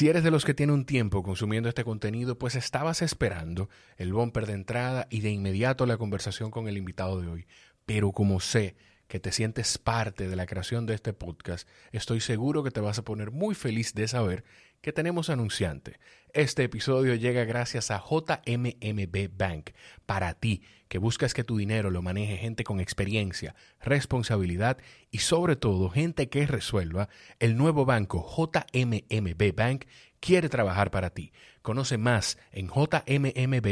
[0.00, 3.68] Si eres de los que tiene un tiempo consumiendo este contenido, pues estabas esperando
[3.98, 7.46] el bumper de entrada y de inmediato la conversación con el invitado de hoy.
[7.84, 8.76] Pero como sé
[9.08, 12.98] que te sientes parte de la creación de este podcast, estoy seguro que te vas
[12.98, 14.42] a poner muy feliz de saber
[14.80, 15.98] que tenemos anunciante.
[16.32, 19.70] Este episodio llega gracias a JMMB Bank,
[20.06, 24.78] para ti que buscas que tu dinero lo maneje gente con experiencia, responsabilidad
[25.10, 27.08] y sobre todo gente que resuelva.
[27.38, 29.84] El nuevo banco JMMB Bank
[30.18, 31.32] quiere trabajar para ti.
[31.62, 33.68] Conoce más en jmmb.com.do.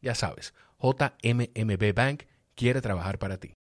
[0.00, 2.24] Ya sabes, JMMB Bank
[2.54, 3.54] quiere trabajar para ti.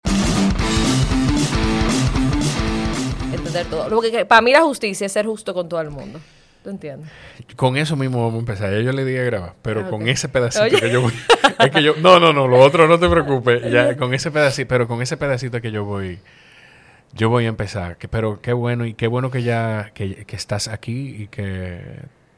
[3.33, 3.89] Entender todo.
[3.89, 6.19] Lo que, para mí la justicia es ser justo con todo el mundo.
[6.63, 7.09] ¿Tú entiendes?
[7.55, 8.71] Con eso mismo vamos a empezar.
[8.71, 10.79] Ya yo le di a grabar, pero Ah, con ese pedacito Oye.
[10.79, 11.13] que yo voy.
[11.59, 13.71] es que yo, no, no, no, lo otro no te preocupes.
[13.71, 16.19] Ya, con ese pedacito, pero con ese pedacito que yo voy.
[17.13, 17.97] Yo voy a empezar.
[17.97, 21.81] Que, pero qué bueno y qué bueno que ya que, que estás aquí y que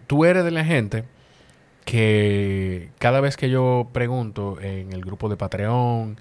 [0.08, 1.04] tú eres de la gente
[1.86, 6.18] que cada vez que yo pregunto en el grupo de Patreon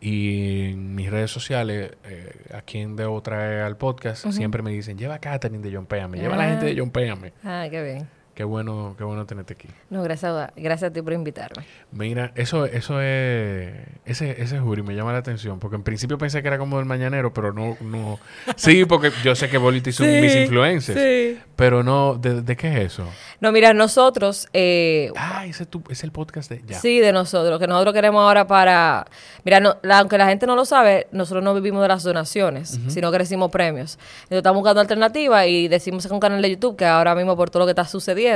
[0.00, 4.96] y en mis redes sociales eh, a quién debo traer al podcast, siempre me dicen,
[4.98, 6.50] lleva a Katherine de John Péame, lleva a la Ah.
[6.50, 7.32] gente de John Péame.
[7.44, 8.08] Ah, qué bien.
[8.38, 9.66] Qué bueno, qué bueno tenerte aquí.
[9.90, 11.64] No, gracias a, gracias a ti por invitarme.
[11.90, 16.40] Mira, eso, eso es, ese, ese jury me llama la atención, porque en principio pensé
[16.40, 18.20] que era como del mañanero, pero no, no.
[18.54, 21.40] Sí, porque yo sé que Boliti son mis influencers, Sí.
[21.56, 23.08] pero no, ¿de, de qué es eso?
[23.40, 26.78] No, mira, nosotros, eh, Ah, ese es, tu- es el podcast de ya.
[26.78, 29.04] sí, de nosotros, que nosotros queremos ahora para...
[29.44, 32.78] Mira, no- la- aunque la gente no lo sabe, nosotros no vivimos de las donaciones,
[32.86, 33.98] sino que recibimos premios.
[34.18, 37.50] Entonces estamos buscando alternativas y decimos que un canal de YouTube que ahora mismo por
[37.50, 38.27] todo lo que está sucediendo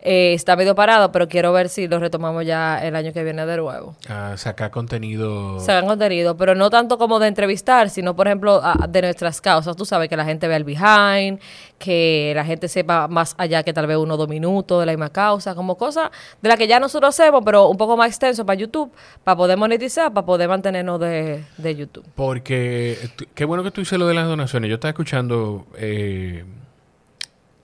[0.00, 3.44] eh, está medio parado, pero quiero ver si lo retomamos ya el año que viene
[3.44, 3.96] de nuevo.
[4.08, 5.58] Ah, sacar contenido.
[5.68, 9.74] Hagan contenido, pero no tanto como de entrevistar, sino, por ejemplo, a- de nuestras causas.
[9.76, 11.40] Tú sabes que la gente vea el behind,
[11.78, 14.92] que la gente sepa más allá que tal vez uno o dos minutos de la
[14.92, 16.10] misma causa, como cosas
[16.42, 18.92] de las que ya nosotros hacemos, pero un poco más extenso para YouTube,
[19.24, 22.04] para poder monetizar, para poder mantenernos de, de YouTube.
[22.14, 24.68] Porque tú- qué bueno que tú dices lo de las donaciones.
[24.68, 26.44] Yo estaba escuchando eh,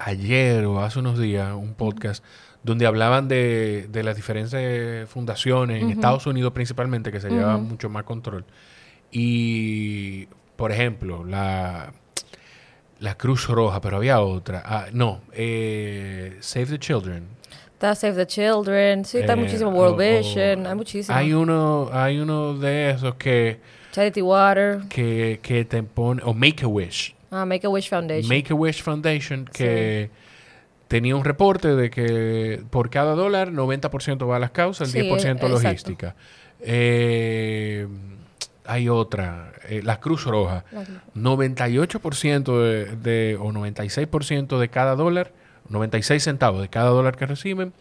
[0.05, 2.25] ayer o hace unos días un podcast
[2.63, 7.89] donde hablaban de, de las diferentes fundaciones en Estados Unidos principalmente que se llevan mucho
[7.91, 8.45] más control.
[9.27, 10.27] Y,
[10.57, 11.93] por ejemplo, la,
[12.99, 14.63] la Cruz Roja, pero había otra.
[14.65, 17.25] Ah, no, eh, Save the Children.
[17.75, 21.17] Está Save the Children, sí, está Eh, muchísimo World o- Vision, o- hay muchísimo.
[21.17, 23.61] Hay uno, hay uno de esos que,
[23.93, 27.14] Charity Water, que, que te pone, o Make a Wish.
[27.35, 28.29] Ah, Make a Wish Foundation.
[28.29, 30.11] Make a Wish Foundation que
[30.89, 35.09] tenía un reporte de que por cada dólar 90% va a las causas, el Sí,
[35.09, 35.49] 10% exacto.
[35.49, 36.15] logística.
[36.61, 37.87] Eh,
[38.67, 40.65] hay otra, eh, la Cruz Roja.
[41.15, 45.33] 98% de, de- o 96% de cada dólar,
[45.69, 47.73] 96 centavos de cada dólar que reciben,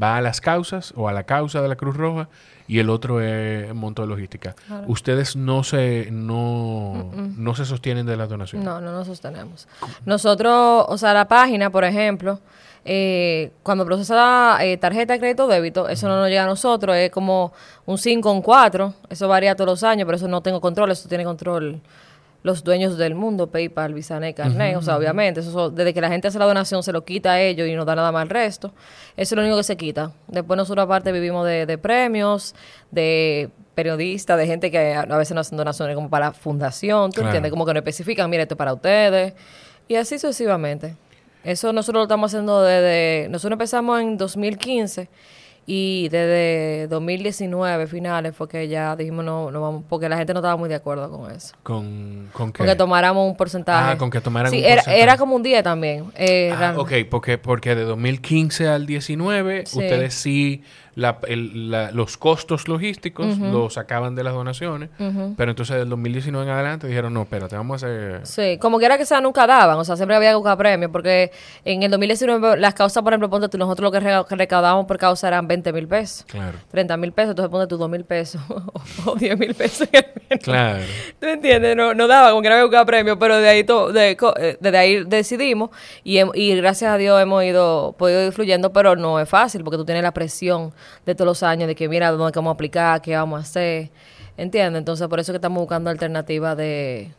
[0.00, 2.28] va a las causas o a la causa de la Cruz Roja
[2.68, 4.54] y el otro es monto de logística.
[4.86, 8.66] Ustedes no se no, no se sostienen de las donaciones.
[8.66, 9.68] No, no nos sostenemos.
[10.06, 12.38] Nosotros, o sea, la página, por ejemplo,
[12.84, 16.96] eh, cuando procesa eh, tarjeta de crédito o débito, eso no nos llega a nosotros,
[16.96, 17.52] es como
[17.86, 20.90] un 5 o un 4, eso varía todos los años, pero eso no tengo control,
[20.90, 21.80] eso tiene control
[22.42, 26.08] los dueños del mundo, PayPal, Visanet, Carnet, o sea, obviamente, eso, so- desde que la
[26.08, 28.28] gente hace la donación se lo quita a ellos y no da nada más al
[28.30, 28.72] resto,
[29.16, 30.10] eso es lo único que se quita.
[30.28, 32.54] Después nosotros aparte vivimos de, de premios,
[32.90, 37.28] de periodistas, de gente que a veces nos hacen donaciones como para fundación, ¿tú Claro.
[37.28, 37.50] entiendes?
[37.50, 39.34] Como que no especifican, mira, esto es para ustedes,
[39.88, 40.96] y así sucesivamente.
[41.44, 45.08] Eso nosotros lo estamos haciendo desde, nosotros empezamos en 2015
[45.66, 50.40] y desde 2019 finales fue que ya dijimos no, no vamos, porque la gente no
[50.40, 51.54] estaba muy de acuerdo con eso.
[51.62, 52.58] ¿Con, con qué?
[52.58, 53.92] Con que tomáramos un porcentaje.
[53.92, 55.02] Ah, con que tomaran sí, un era, porcentaje.
[55.02, 56.06] era como un día también.
[56.16, 59.78] eh, Ah, ok, porque, porque de 2015 al 19 Sí.
[59.78, 60.62] ustedes sí,
[60.94, 64.90] la- el- la- los costos logísticos los sacaban de las donaciones,
[65.36, 68.26] pero entonces del 2019 en adelante dijeron, no, espérate, vamos a hacer...
[68.26, 71.30] Sí, como quiera que sea, nunca daban, o sea, siempre había que buscar premios, porque
[71.64, 74.98] en el 2019 las causas, por ejemplo, ponte tú, nosotros lo que que recaudábamos por
[74.98, 78.40] causa eran 20 mil pesos, Claro, 30 mil pesos, entonces ponte tú 2 mil pesos
[79.06, 79.88] o 10 mil pesos.
[80.42, 80.82] claro.
[81.20, 81.76] ¿Tú entiendes?
[81.76, 84.56] No, no daba, como que no había buscado premios, pero de ahí, to- de, eh,
[84.60, 85.70] desde ahí decidimos
[86.04, 89.76] y, y gracias a Dios hemos ido, podido ir fluyendo, pero no es fácil porque
[89.76, 90.72] tú tienes la presión
[91.06, 93.90] de todos los años de que mira dónde vamos a aplicar, qué vamos a hacer,
[94.36, 94.78] ¿entiendes?
[94.78, 97.10] Entonces por eso que estamos buscando alternativas de,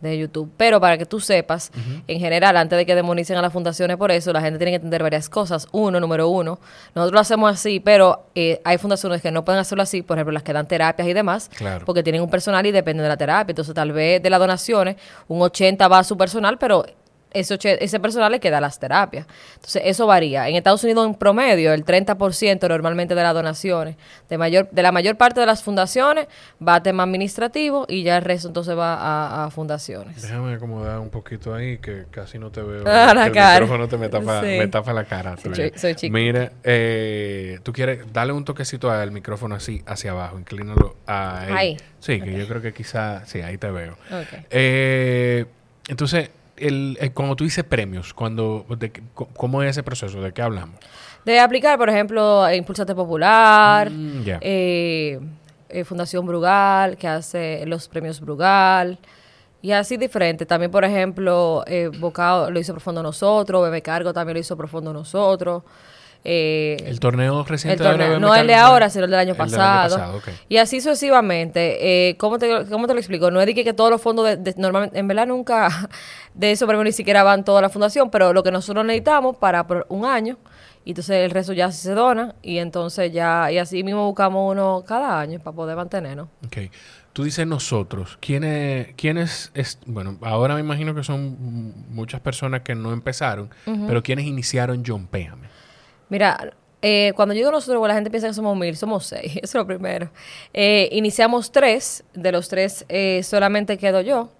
[0.00, 0.50] de YouTube.
[0.56, 1.70] Pero para que tú sepas,
[2.06, 4.76] en general, antes de que demonicen a las fundaciones por eso, la gente tiene que
[4.76, 5.68] entender varias cosas.
[5.72, 6.58] Uno, número uno,
[6.94, 10.32] nosotros lo hacemos así, pero eh, hay fundaciones que no pueden hacerlo así, por ejemplo,
[10.32, 11.84] las que dan terapias y demás, Claro.
[11.84, 13.52] porque tienen un personal y depende de la terapia.
[13.52, 14.96] Entonces, tal vez de las donaciones,
[15.28, 16.84] un 80 va a su personal, pero
[17.32, 19.26] ese, ese personal le queda las terapias.
[19.54, 20.48] Entonces, eso varía.
[20.48, 23.96] En Estados Unidos, en promedio, el 30% normalmente de las donaciones,
[24.28, 26.26] de mayor de la mayor parte de las fundaciones,
[26.66, 30.20] va a tema administrativo y ya el resto entonces va a, a fundaciones.
[30.22, 32.84] Déjame acomodar un poquito ahí que casi no te veo.
[32.86, 33.60] Ah, la el cara.
[33.60, 34.46] micrófono te me tapa, Sí.
[34.58, 35.36] me tapa la cara.
[35.36, 36.12] Sí, soy- soy chica.
[36.12, 41.56] Mira, eh, tú quieres darle un toquecito al micrófono así hacia abajo, inclínalo a él.
[41.56, 41.76] Ahí.
[42.00, 43.96] Sí, que yo creo que quizá, sí, ahí te veo.
[44.50, 45.44] Eh,
[45.88, 46.30] entonces,
[46.60, 50.20] el, el- cuando tú dices premios, cuando, de ¿cómo es ese proceso?
[50.20, 50.76] ¿De qué hablamos?
[51.24, 55.20] De aplicar, por ejemplo, eh, Impulsate Popular, Mm, eh,
[55.68, 58.98] eh, Fundación Brugal, que hace los premios Brugal,
[59.62, 60.46] y así diferente.
[60.46, 64.92] También, por ejemplo, eh, Bocado lo hizo Profundo Nosotros, Bebe Cargo también lo hizo Profundo
[64.92, 65.62] Nosotros.
[66.24, 69.32] Eh, El torneo el reciente torneo, ahora no el de ahora, sino el del año
[69.32, 70.20] El del pasado.
[70.48, 72.08] Y así sucesivamente.
[72.10, 73.30] Eh, ¿cómo, te, ¿Cómo te lo explico?
[73.30, 75.88] No es de que, que todos los fondos, de, de- normalmente, en verdad nunca
[76.34, 79.66] de esos premios ni siquiera van toda la fundación, pero lo que nosotros necesitamos para
[79.66, 80.38] por un año,
[80.84, 84.82] y entonces el resto ya se dona, y entonces ya, y así mismo buscamos uno
[84.86, 86.28] cada año para poder mantenernos.
[86.46, 86.56] Ok.
[87.12, 88.16] Tú dices nosotros.
[88.20, 93.50] ¿Quiénes, quiénes es, bueno, ahora me imagino que son muchas personas que no empezaron,
[93.88, 95.48] pero ¿quiénes iniciaron John Péame?
[96.10, 96.52] Mira,
[96.82, 99.54] eh, cuando yo digo nosotros, la gente piensa que somos mil, somos seis, eso es
[99.54, 100.10] lo primero.
[100.52, 104.30] Eh, iniciamos tres, de los tres eh, solamente quedo yo.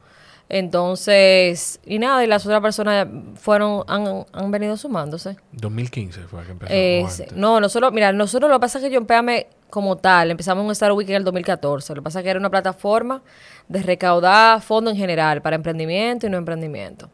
[0.52, 3.06] Entonces, y nada, y las otras personas
[3.36, 5.36] fueron, han, han venido sumándose.
[5.52, 6.72] 2015 fue que empezó.
[6.74, 10.64] Eh, no, nosotros, mira, nosotros lo que pasa es que John Péame como tal, empezamos
[10.64, 11.94] un Star Week en el 2014.
[11.94, 13.22] Lo que pasa es que era una plataforma
[13.68, 17.08] de recaudar fondos en general para emprendimiento y no emprendimiento.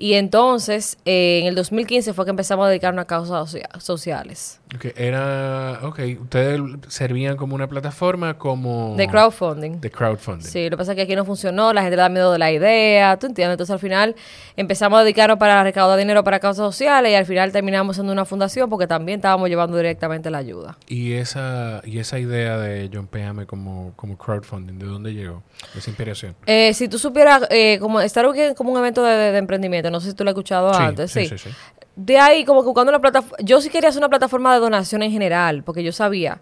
[0.00, 4.60] Y entonces, eh, en el 2015 fue que empezamos a dedicarnos a causas socia- sociales.
[4.74, 8.94] Ok, Era, ok, ustedes servían como una plataforma como...
[8.98, 9.80] De crowdfunding.
[9.80, 10.44] De crowdfunding.
[10.46, 12.38] Sí, lo que pasa es que aquí no funcionó, la gente le da miedo de
[12.38, 13.54] la idea, ¿tú entiendes?
[13.54, 14.14] Entonces al final
[14.56, 18.26] empezamos a dedicarnos para recaudar dinero para causas sociales y al final terminamos siendo una
[18.26, 20.76] fundación porque también estábamos llevando directamente la ayuda.
[20.86, 25.42] Y esa, y esa idea de John Péame como, como crowdfunding, ¿de dónde llegó?
[25.76, 26.34] Esa inspiración.
[26.44, 29.38] Eh, si tú supieras, eh, como Star Week es como un evento de, de- de
[29.38, 31.26] emprendimiento, no sé si tú lo has escuchado Sí, antes, sí.
[31.26, 31.56] sí, sí, sí.
[32.00, 35.02] De ahí, como que buscando una plataforma, yo sí quería hacer una plataforma de donación
[35.02, 36.40] en general, porque yo sabía,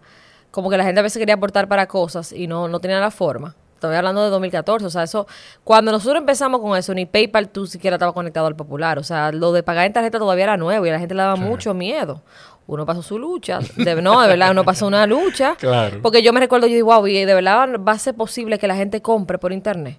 [0.51, 3.11] como que la gente a veces quería aportar para cosas y no, no tenía la
[3.11, 3.57] forma.
[3.73, 5.27] Estoy hablando de 2014, o sea, eso,
[5.65, 9.33] cuando nosotros empezamos con eso, ni PayPal tú siquiera estaba conectado al popular, o sea,
[9.33, 11.73] lo de pagar en tarjeta todavía era nuevo y a la gente le daba mucho
[11.73, 12.23] miedo.
[12.67, 15.57] Uno pasó su lucha, de, no, de verdad, uno pasó una lucha.
[15.59, 16.01] Claro.
[16.03, 18.67] Porque yo me recuerdo, yo digo, wow, y de verdad va a ser posible que
[18.67, 19.97] la gente compre por internet.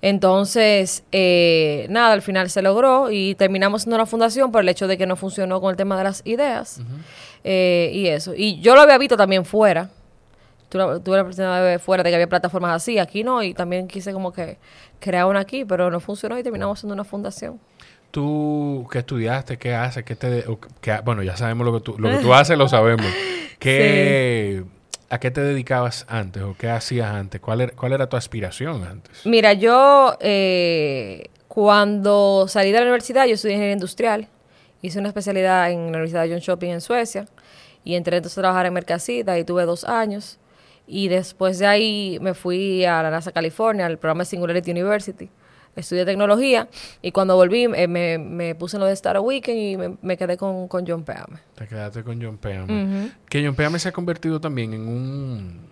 [0.00, 4.86] Entonces, eh, nada, al final se logró y terminamos siendo una fundación por el hecho
[4.86, 6.80] de que no funcionó con el tema de las ideas
[7.44, 8.32] eh, y eso.
[8.36, 9.90] Y yo lo había visto también fuera.
[10.68, 13.54] Tuve, tuve la oportunidad de ver fuera de que había plataformas así, aquí no, y
[13.54, 14.58] también quise como que
[15.00, 17.58] crear una aquí, pero no funcionó y terminamos siendo una fundación.
[18.10, 19.58] ¿Tú qué estudiaste?
[19.58, 20.04] ¿Qué haces?
[20.04, 20.44] ¿Qué te,
[20.80, 23.06] qué- bueno, ya sabemos lo que tú, lo que tú haces, lo sabemos.
[23.58, 24.62] ¿Qué,
[25.10, 27.40] ¿A qué te dedicabas antes o qué hacías antes?
[27.40, 29.24] ¿Cuál era, cuál era tu aspiración antes?
[29.24, 34.28] Mira, yo eh, cuando salí de la universidad, yo estudié ingeniería industrial.
[34.82, 37.26] Hice una especialidad en la Universidad John Shopping en Suecia.
[37.84, 40.38] Y entré entonces a trabajar en Mercasita y tuve dos años.
[40.86, 45.30] Y después de ahí me fui a la NASA California, al programa Singularity University.
[45.78, 46.68] Estudié tecnología
[47.02, 50.16] y cuando volví eh, me, me puse en lo de Star Weekend y me, me
[50.16, 51.38] quedé con, con John Peame.
[51.54, 53.12] Te quedaste con John Péame.
[53.28, 55.68] Que John Péame se ha convertido también en un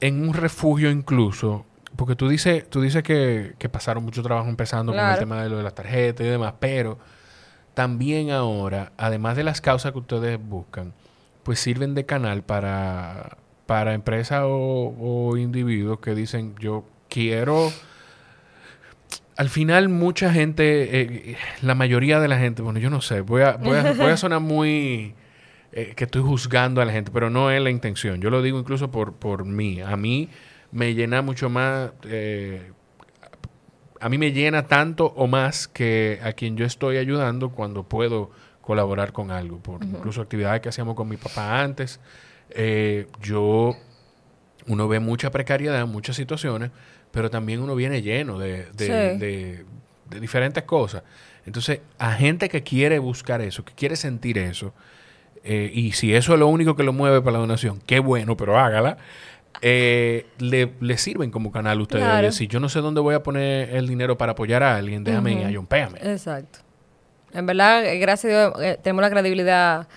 [0.00, 1.66] en un refugio incluso.
[1.94, 5.50] Porque tú dices, tú dices que, que pasaron mucho trabajo empezando con el tema de
[5.50, 6.98] lo de las tarjetas y demás, pero
[7.74, 10.94] también ahora, además de las causas que ustedes buscan,
[11.42, 17.70] pues sirven de canal para, para empresas o, o individuos que dicen, yo quiero...
[19.40, 23.40] Al final mucha gente, eh, la mayoría de la gente, bueno, yo no sé, voy
[23.40, 25.14] a, voy a, voy a sonar muy...
[25.72, 28.20] eh, que estoy juzgando a la gente, pero no es la intención.
[28.20, 29.80] Yo lo digo incluso por, por mí.
[29.80, 30.28] A mí
[30.72, 31.92] me llena mucho más...
[32.04, 32.72] eh,
[33.98, 38.30] a mí me llena tanto o más que a quien yo estoy ayudando cuando puedo
[38.60, 39.58] colaborar con algo.
[39.58, 41.98] Por incluso actividades que hacíamos con mi papá antes.
[42.50, 43.74] Eh, yo,
[44.66, 46.72] uno ve mucha precariedad, muchas situaciones,
[47.12, 48.90] pero también uno viene lleno de, de, Sí.
[49.18, 49.64] de-
[50.10, 51.02] de diferentes cosas.
[51.46, 54.74] Entonces, a gente que quiere buscar eso, que quiere sentir eso,
[55.44, 58.36] eh, y si eso es lo único que lo mueve para la donación, qué bueno,
[58.36, 58.96] pero hágala.
[59.62, 62.04] eh, le, le sirven como canal a ustedes.
[62.04, 62.32] Claro.
[62.32, 65.44] Si yo no sé dónde voy a poner el dinero para apoyar a alguien, déjame
[65.44, 65.98] a John Péame.
[66.02, 66.60] Exacto.
[67.32, 69.88] En verdad, eh, gracias a Dios, eh, tenemos la credibilidad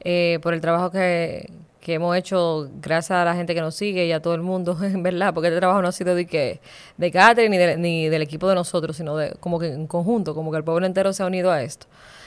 [0.00, 1.50] eh, por el trabajo que,
[1.88, 4.76] que hemos hecho gracias a la gente que nos sigue y a todo el mundo,
[4.82, 6.60] en verdad, porque este trabajo no ha sido de que
[6.98, 10.50] de Catherine ni, ni del equipo de nosotros, sino de como que en conjunto, como
[10.50, 11.86] que el pueblo entero se ha unido a esto.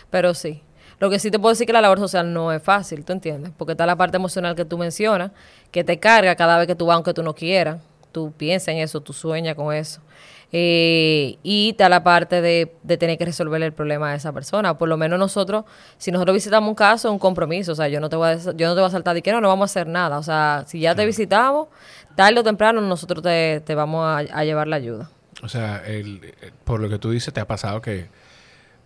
[0.10, 0.64] Pero sí,
[0.98, 3.52] lo que sí te puedo decir que la labor social no es fácil, ¿tú entiendes?
[3.56, 5.30] Porque está la parte emocional que tú mencionas,
[5.70, 7.80] que te carga cada vez que tú vas, aunque tú no quieras.
[8.12, 10.02] Tú piensas en eso, tú sueñas con eso.
[10.54, 14.78] Eh, y está la parte de, de, tener que resolver el problema de esa persona.
[14.78, 15.64] Por lo menos nosotros,
[15.98, 17.72] si nosotros visitamos un caso, es un compromiso.
[17.72, 19.32] O sea, yo no te voy a, yo no te voy a saltar de que
[19.32, 20.18] no, no vamos a hacer nada.
[20.18, 21.70] O sea, si ya te visitamos,
[22.16, 25.10] tarde o temprano nosotros te, te vamos a, a, llevar la ayuda.
[25.42, 26.34] O sea, el,
[26.66, 28.10] por lo que tú dices, te ha pasado que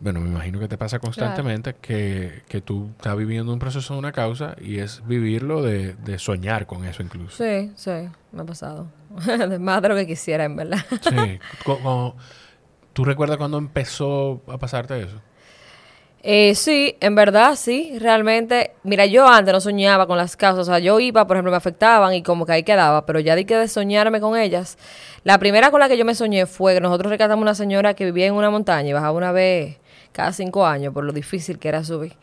[0.06, 4.00] bueno, me imagino que te pasa constantemente que, que, tú estás viviendo un proceso de
[4.00, 7.44] una causa y es vivirlo de, de soñar con eso incluso.
[7.44, 8.86] Sí, sí, me ha pasado.
[9.60, 10.78] Más de lo que quisiera, en verdad.
[11.02, 11.40] sí.
[12.94, 15.20] ¿Tú recuerdas cuando empezó a pasarte eso?
[16.22, 18.74] Eh, sí, en verdad, sí, realmente.
[18.84, 20.68] Mira, yo antes no soñaba con las causas.
[20.68, 23.36] O sea, yo iba, por ejemplo, me afectaban y como que ahí quedaba, pero ya
[23.36, 24.78] di que de soñarme con ellas.
[25.24, 28.06] La primera con la que yo me soñé fue que nosotros rescatamos una señora que
[28.06, 29.80] vivía en una montaña y bajaba una vez
[30.16, 32.14] cada cinco años por lo difícil que era subir.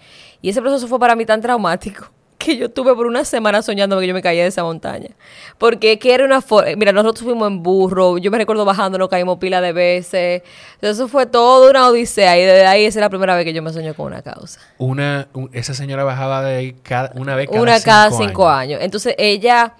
[0.41, 2.07] Y ese proceso fue para mí tan traumático
[2.39, 5.11] que yo tuve por una semana soñando que yo me caía de esa montaña.
[5.59, 6.43] Porque que era una
[6.79, 10.43] Mira, nosotros fuimos en burro, yo me recuerdo bajando, nos caímos pila de veces.
[10.81, 13.63] Eso fue toda una odisea y desde ahí esa es la primera vez que yo
[13.63, 14.59] me soñé con una causa.
[14.79, 18.81] Una, esa señora bajaba de ahí cada, una vez cada Una cada cinco años.
[18.83, 19.75] Entonces ella,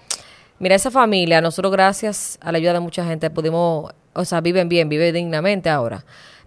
[0.59, 4.69] mira, esa familia, nosotros gracias a la ayuda de mucha gente pudimos, o sea, viven
[4.69, 6.05] bien, viven dignamente ahora.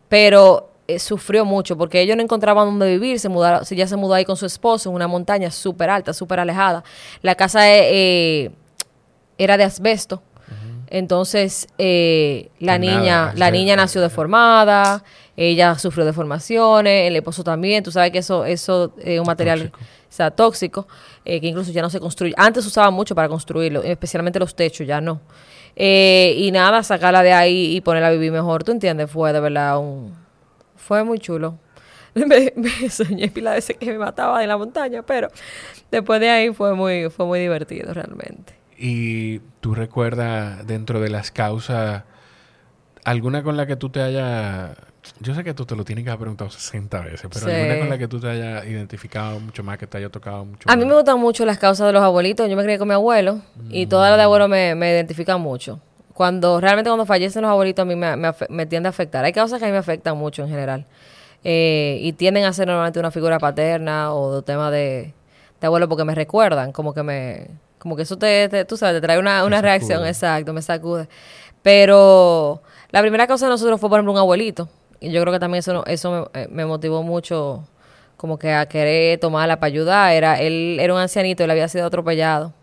[0.08, 4.14] Pero eh, sufrió mucho porque ellos no encontraban dónde vivir, se mudaron, ya se mudó
[4.14, 6.84] ahí con su esposo en una montaña súper alta, súper alejada.
[7.22, 8.50] La casa eh, eh,
[9.38, 10.22] era de asbesto.
[10.88, 15.02] Entonces, la niña, la niña nació deformada,
[15.36, 17.82] ella sufrió deformaciones, el esposo también.
[17.82, 19.72] Tú sabes que eso, eso es un material
[20.36, 20.88] tóxico, tóxico
[21.24, 22.34] que incluso ya no se construye.
[22.36, 25.20] Antes se usaba mucho para construirlo, especialmente los techos, ya no.
[25.74, 29.10] y nada, sacarla de ahí y ponerla a vivir mejor, ¿tú entiendes?
[29.10, 30.14] Fue de verdad un,
[30.86, 31.58] fue muy chulo.
[32.14, 32.52] Me,
[32.88, 35.28] soñé pila de veces que me mataba en la montaña, pero
[35.90, 38.54] después de ahí fue muy, fue muy divertido realmente.
[38.78, 42.04] ¿Y tú recuerdas dentro de las causas
[43.04, 44.76] alguna con la que tú te hayas...
[45.20, 47.88] Yo sé que tú te lo tienes que haber preguntado 60 veces, pero alguna con
[47.90, 50.84] la que tú te hayas identificado mucho más, que te haya tocado mucho A mí
[50.84, 52.48] me gustan mucho las causas de los abuelitos.
[52.48, 55.80] Yo me crié con mi abuelo y todas las de abuelo me, me identifican mucho
[56.16, 59.22] cuando realmente cuando fallecen los abuelitos a mí me, me, tiende a afectar.
[59.22, 60.86] Hay cosas que a mí me afectan mucho en general.
[61.44, 65.12] Eh, y tienden a ser normalmente una figura paterna o de tema de,
[65.60, 69.18] abuelo porque me recuerdan, como que me, como que eso te, tú sabes, te trae
[69.18, 71.06] una, una reacción, exacto, me sacude.
[71.60, 74.70] Pero la primera causa de nosotros fue, por ejemplo, un abuelito.
[75.00, 77.68] Y yo creo que también eso, eso me, eh, me motivó mucho
[78.16, 80.14] como que a querer tomarla para ayudar.
[80.14, 82.54] Era, él era un ancianito, él había sido atropellado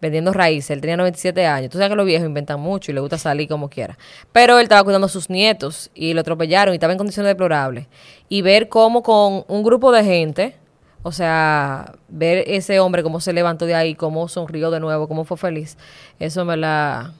[0.00, 0.70] vendiendo raíces.
[0.70, 1.70] Él tenía 97 años.
[1.70, 3.98] Tú sabes que los viejos inventan mucho y le gusta salir como quiera.
[4.32, 7.86] Pero él estaba cuidando a sus nietos y lo atropellaron y estaba en condiciones deplorables.
[8.28, 10.56] Y ver cómo con un grupo de gente,
[11.02, 15.24] o sea, ver ese hombre cómo se levantó de ahí, cómo sonrió de nuevo, cómo
[15.24, 15.76] fue feliz,
[16.18, 17.12] eso me la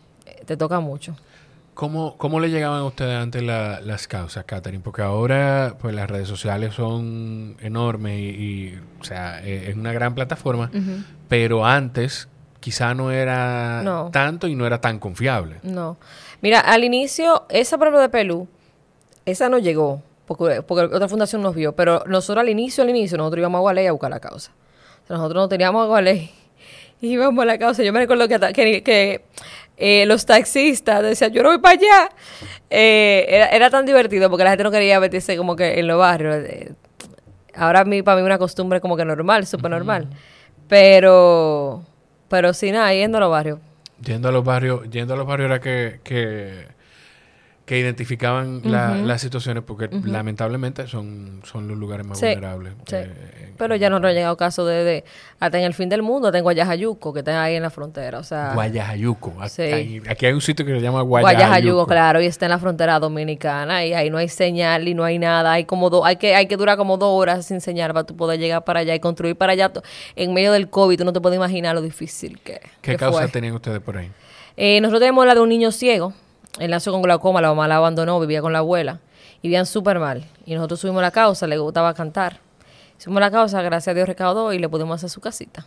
[0.44, 1.16] te toca mucho.
[1.74, 4.82] ¿Cómo, ¿Cómo le llegaban a ustedes antes las causas, Catherine?
[4.82, 10.14] Porque ahora pues las redes sociales son enormes y, o sea, e, es una gran
[10.14, 10.70] plataforma,
[11.28, 12.28] pero antes
[12.64, 15.56] quizá no era tanto y no era tan confiable.
[15.62, 15.98] No.
[16.40, 18.48] Mira, al inicio, esa prueba de Pelú,
[19.26, 23.18] esa no llegó, porque, porque otra fundación nos vio, pero nosotros al inicio, al inicio,
[23.18, 24.50] nosotros íbamos a Gualey a buscar la causa.
[25.10, 26.30] nosotros no teníamos a Gualey
[27.02, 27.82] y íbamos a la causa.
[27.82, 29.24] Yo me recuerdo que, que,
[29.76, 32.08] eh, los taxistas decían, yo no voy para allá.
[32.70, 35.98] Eh, era, era, tan divertido porque la gente no quería meterse como que en los
[35.98, 36.36] barrios.
[36.36, 36.72] Eh,
[37.54, 40.08] ahora a mí, para mí, una costumbre como que normal, súper normal.
[40.66, 41.84] Pero
[42.28, 43.58] pero sí, nada, yendo a los barrios.
[44.04, 46.73] Yendo a los barrios, yendo a los barrios era que, que
[47.64, 52.74] que identificaban las situaciones porque lamentablemente son, son los lugares más vulnerables.
[52.86, 52.96] Sí.
[53.56, 55.04] Pero ya no nos ha llegado caso de,
[55.40, 58.18] hasta en el fin del mundo, tengo Guayajayuco, que está ahí en la frontera.
[58.18, 59.34] O sea, Guayajayuco.
[59.40, 61.40] Aquí, aquí, hay un sitio que se llama Guayajayuco.
[61.40, 65.04] Guayajayuco, claro, y está en la frontera dominicana y ahí no hay señal y no
[65.04, 65.52] hay nada.
[65.52, 68.14] Hay como do, hay que hay que durar como dos horas sin señal para tú
[68.14, 69.72] poder llegar para allá y construir para allá.
[70.16, 73.54] En medio del COVID, tú no te puedes imaginar lo difícil que ¿Qué causa tenían
[73.54, 74.10] ustedes por ahí?
[74.56, 76.12] Eh, nosotros tenemos la de un niño ciego
[76.58, 79.00] él nació con glaucoma, la mamá la abandonó, vivía con la abuela.
[79.42, 80.24] Y vivían súper mal.
[80.46, 82.40] Y nosotros subimos la causa, le gustaba cantar.
[82.98, 85.66] Subimos la causa, gracias a Dios recaudó y le pudimos hacer su casita.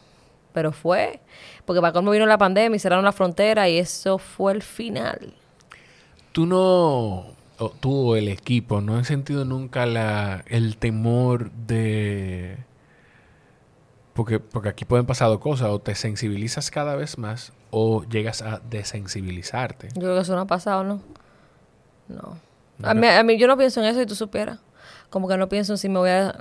[0.53, 1.19] Pero fue,
[1.65, 5.33] porque para cuando vino la pandemia y cerraron la frontera y eso fue el final.
[6.31, 7.25] Tú no,
[7.79, 12.57] tú o el equipo, no han sentido nunca la, el temor de
[14.17, 18.41] porque, porque aquí pueden pasar dos cosas, o te sensibilizas cada vez más o llegas
[18.41, 19.89] a desensibilizarte.
[19.93, 21.01] Yo creo que eso no ha pasado, ¿no?
[22.07, 22.39] No.
[22.81, 24.57] A mí, a mí yo no pienso en eso y tú supieras.
[25.11, 26.35] Como que no pienso en si me voy a...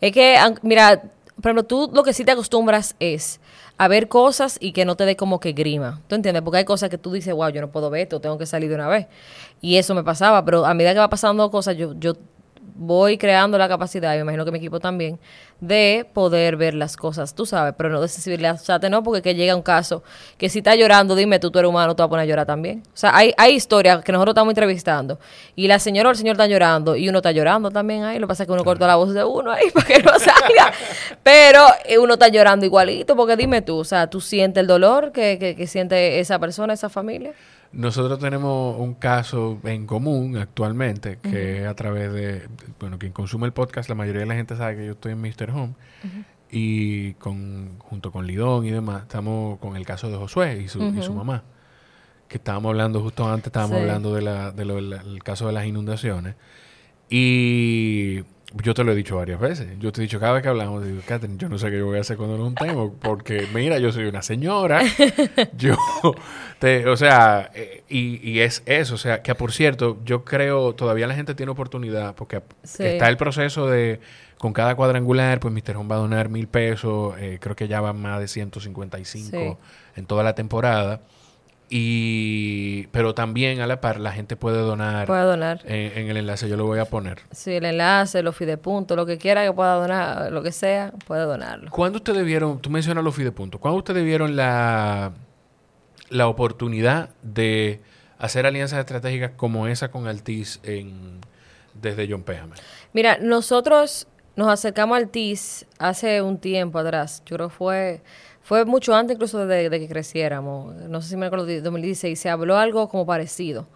[0.00, 1.02] Es que, mira,
[1.34, 3.40] por ejemplo, tú lo que sí te acostumbras es
[3.78, 6.00] a ver cosas y que no te dé como que grima.
[6.06, 6.42] ¿Tú entiendes?
[6.42, 8.68] Porque hay cosas que tú dices, wow, yo no puedo ver esto, tengo que salir
[8.68, 9.08] de una vez.
[9.60, 12.14] Y eso me pasaba, pero a medida que va pasando cosas, yo, yo
[12.78, 15.18] voy creando la capacidad, y me imagino que mi equipo también,
[15.60, 19.56] de poder ver las cosas, tú sabes, pero no de sensibilizarte, no, porque que llega
[19.56, 20.04] un caso
[20.38, 22.46] que si está llorando, dime tú, tú eres humano, tú vas a poner a llorar
[22.46, 22.84] también.
[22.86, 25.18] O sea, hay, hay historias que nosotros estamos entrevistando
[25.56, 28.26] y la señora o el señor está llorando y uno está llorando también ahí, lo
[28.26, 30.72] que pasa es que uno corta la voz de uno ahí para que no salga,
[31.24, 35.10] pero eh, uno está llorando igualito, porque dime tú, o sea, tú sientes el dolor
[35.10, 37.32] que, que, que siente esa persona, esa familia.
[37.72, 42.48] Nosotros tenemos un caso en común actualmente, que a través de,
[42.80, 45.20] bueno, quien consume el podcast, la mayoría de la gente sabe que yo estoy en
[45.20, 45.50] Mr.
[45.50, 45.74] Home.
[46.50, 50.82] Y con, junto con Lidón y demás, estamos con el caso de Josué y su,
[50.82, 51.42] y su mamá.
[52.26, 56.36] Que estábamos hablando justo antes, estábamos hablando de la, de del caso de las inundaciones.
[57.10, 58.22] Y
[58.54, 59.68] yo te lo he dicho varias veces.
[59.78, 61.86] Yo te he dicho cada vez que hablamos, digo, Catherine, yo no sé qué yo
[61.86, 64.82] voy a hacer cuando no un tema, porque mira, yo soy una señora.
[65.56, 65.76] yo,
[66.58, 68.94] te, o sea, eh, y, y, es eso.
[68.94, 73.16] O sea, que por cierto, yo creo, todavía la gente tiene oportunidad, porque está el
[73.18, 74.00] proceso de,
[74.38, 75.76] con cada cuadrangular, pues Mr.
[75.76, 79.58] Home va a donar mil pesos, eh, creo que ya van más de 155
[79.96, 81.02] en toda la temporada.
[81.70, 85.06] Y, pero también a la par la gente puede donar.
[85.06, 85.60] Puede donar.
[85.64, 87.20] En, el enlace, yo lo voy a poner.
[87.30, 91.22] Sí, el enlace, los fidepuntos, lo que quiera que pueda donar, lo que sea, puede
[91.22, 91.70] donarlo.
[91.70, 95.12] ¿Cuándo ustedes vieron, tú mencionas los fidepuntos, ¿cuándo ustedes vieron la,
[96.08, 97.80] la oportunidad de
[98.18, 101.20] hacer alianzas estratégicas como esa con Altiz en,
[101.74, 102.54] desde John Péjame?
[102.94, 104.06] Mira, nosotros
[104.36, 108.02] nos acercamos a Altiz hace un tiempo atrás, yo creo que fue
[108.48, 110.74] fue mucho antes incluso de, que creciéramos.
[110.74, 112.18] No sé si me acuerdo de 2016.
[112.18, 113.66] Se habló algo como parecido.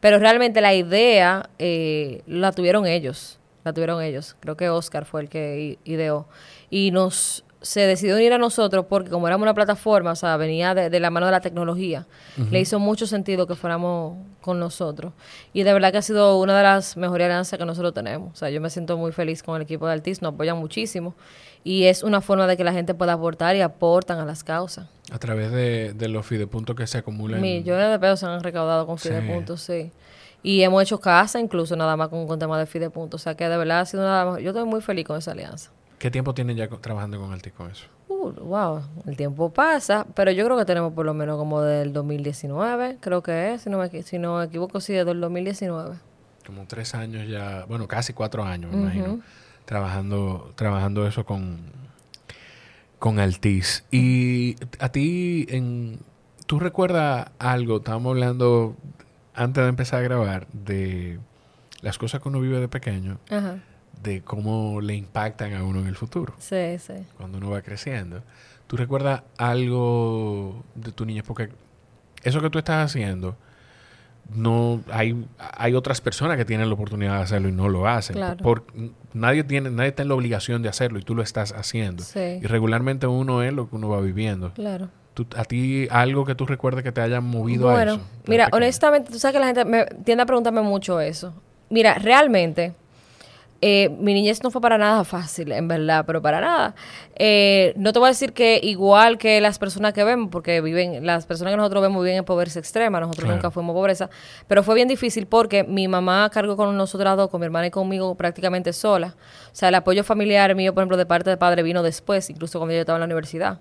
[0.00, 3.38] Pero realmente la idea eh, la tuvieron ellos.
[3.64, 4.36] La tuvieron ellos.
[4.40, 6.28] Creo que Oscar fue el que ideó.
[6.68, 10.74] Y nos se decidió unir a nosotros porque como éramos una plataforma, o sea, venía
[10.74, 12.06] de, la mano de la tecnología,
[12.50, 15.12] le hizo mucho sentido que fuéramos con nosotros.
[15.52, 18.32] Y de verdad que ha sido una de las mejores alianzas que nosotros tenemos.
[18.32, 21.14] O sea, yo me siento muy feliz con el equipo de Altis, nos apoyan muchísimo.
[21.64, 24.86] Y es una forma de que la gente pueda aportar y aportan a las causas.
[25.10, 27.40] A través de, los fidepuntos que se acumulan.
[27.40, 29.90] Millones de pesos se han recaudado con fidepuntos, sí.
[30.44, 33.20] Y hemos hecho casa incluso nada más con, con tema de fidepuntos.
[33.20, 34.38] O sea que de verdad ha sido una...
[34.40, 35.72] Yo estoy muy feliz con esa alianza.
[35.98, 37.86] ¿Qué tiempo tienen ya trabajando con Altis con eso?
[38.08, 41.92] Uh, wow, el tiempo pasa, pero yo creo que tenemos por lo menos como del
[41.92, 45.96] 2019, creo que es, si no me, si no equivoco, sí, del 2019.
[46.46, 49.20] Como tres años ya, bueno, casi cuatro años, me imagino,
[49.64, 51.58] trabajando, trabajando eso con,
[52.98, 53.84] con Altiz.
[53.90, 55.98] Y a ti, en,
[56.46, 57.78] ¿tú recuerdas algo?
[57.78, 58.76] Estábamos hablando
[59.34, 61.18] antes de empezar a grabar de
[61.82, 63.18] las cosas que uno vive de pequeño.
[63.30, 63.58] Ajá
[64.02, 66.34] de cómo le impactan a uno en el futuro.
[66.38, 66.94] Sí, sí.
[67.16, 68.22] Cuando uno va creciendo.
[68.66, 71.24] ¿Tú recuerdas algo de tu niñez?
[71.26, 71.48] Porque
[72.22, 73.36] eso que tú estás haciendo,
[74.34, 78.16] no hay, hay otras personas que tienen la oportunidad de hacerlo y no lo hacen.
[78.42, 78.64] Por,
[79.14, 82.04] nadie tiene, nadie está en la obligación de hacerlo y tú lo estás haciendo.
[82.14, 84.52] Y regularmente uno es lo que uno va viviendo.
[84.52, 84.90] Claro.
[85.34, 88.00] ¿A ti algo que tú recuerdes que te haya movido a eso?
[88.26, 91.34] Mira, honestamente, tú sabes que la gente me tiende a preguntarme mucho eso.
[91.70, 92.74] Mira, realmente
[93.60, 96.76] eh, mi niñez no fue para nada fácil, en verdad, pero para nada.
[97.16, 101.04] Eh, no te voy a decir que igual que las personas que vemos, porque viven,
[101.04, 104.10] las personas que nosotros vemos viven en pobreza extrema, nosotros nunca fuimos pobreza,
[104.46, 107.70] pero fue bien difícil porque mi mamá cargó con nosotros dos, con mi hermana y
[107.70, 109.16] conmigo prácticamente sola.
[109.52, 112.60] O sea, el apoyo familiar mío, por ejemplo, de parte de padre vino después, incluso
[112.60, 113.58] cuando yo estaba en la universidad.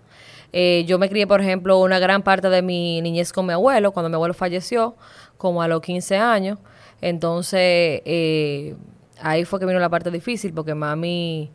[0.54, 3.92] Eh, yo me crié, por ejemplo, una gran parte de mi niñez con mi abuelo,
[3.92, 4.96] cuando mi abuelo falleció,
[5.38, 6.60] como a los 15 años.
[7.02, 8.76] Entonces, eh,
[9.22, 11.50] ahí fue que vino la parte difícil, porque mami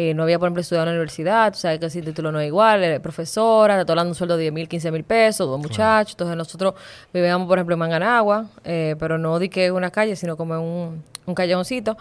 [0.00, 2.38] eh, no había, por ejemplo, estudiado en la universidad, tú sabes que ese título no
[2.38, 5.58] es igual, era profesora, está hablando un sueldo de 10 mil, 15 mil pesos, dos
[5.58, 6.74] muchachos, entonces nosotros
[7.12, 10.54] vivíamos, por ejemplo, en Manganagua, eh, pero no di que en una calle, sino como
[10.54, 11.96] en un, un callejoncito,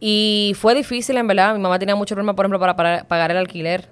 [0.00, 3.36] y fue difícil, en verdad, mi mamá tenía mucho problema, por ejemplo, para, pagar el
[3.36, 3.90] alquiler,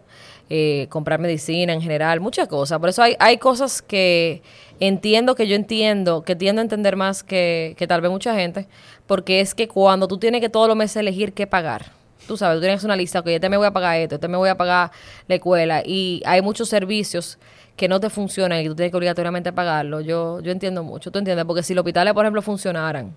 [0.49, 4.43] eh, comprar medicina en general, muchas cosas, por eso hay, hay cosas que
[4.81, 8.67] entiendo que yo entiendo, que tiendo a entender más que, que tal vez mucha gente,
[9.07, 11.93] porque es que cuando tú tienes que todos los meses elegir qué pagar,
[12.27, 14.37] tú sabes, tú tienes una lista, ok, este me voy a pagar esto, este me
[14.37, 14.91] voy a pagar
[15.29, 17.39] la escuela, y hay muchos servicios
[17.77, 21.19] que no te funcionan y tú tienes que obligatoriamente pagarlo, yo, yo entiendo mucho, tú
[21.19, 23.15] entiendes, porque si los hospitales, por ejemplo, funcionaran,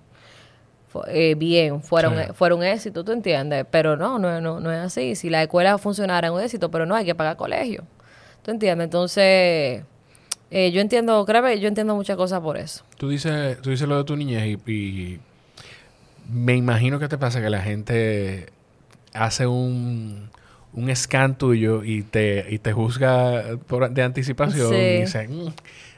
[1.08, 3.66] eh, bien, fuera, un, fuera un éxito, ¿tú entiendes?
[3.70, 5.16] Pero no, no, no, no es así.
[5.16, 7.84] Si la escuela funcionara, es un éxito, pero no, hay que pagar colegio.
[8.44, 8.86] ¿Tú entiendes?
[8.86, 9.84] Entonces,
[10.52, 12.84] eh, yo entiendo, creo yo entiendo muchas cosas por eso.
[12.98, 15.20] Tú dices, tú dices lo de tu niñez y,
[16.30, 18.48] me imagino que te pasa que la gente
[19.14, 20.30] hace un,
[20.74, 25.48] un scan tuyo y te, y te juzga por, de anticipación y dice, mm,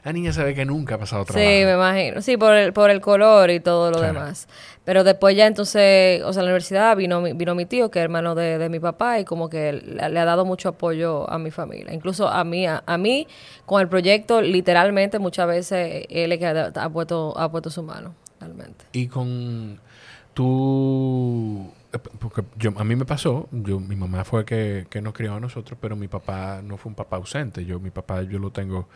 [0.03, 1.45] la niña sabe que nunca ha pasado trabajo.
[1.45, 2.21] Sí, me imagino.
[2.21, 4.47] Sí, por el, por el color y todo lo demás.
[4.85, 8.03] Pero después ya entonces, o sea, en la universidad vino, vino mi tío, que es
[8.03, 11.93] hermano de, mi papá, y como que le, ha dado mucho apoyo a mi familia.
[11.93, 13.27] Incluso a mí, a, mí
[13.65, 18.13] con el proyecto, literalmente muchas veces él es que ha, puesto, ha puesto su mano,
[18.39, 18.85] realmente.
[18.93, 19.77] Y con
[20.37, 21.73] tú
[22.19, 25.39] porque yo, a mí me pasó, yo, mi mamá fue que, que nos crió a
[25.39, 27.65] nosotros, pero mi papá no fue un papá ausente.
[27.65, 28.87] Yo, mi papá, yo lo tengo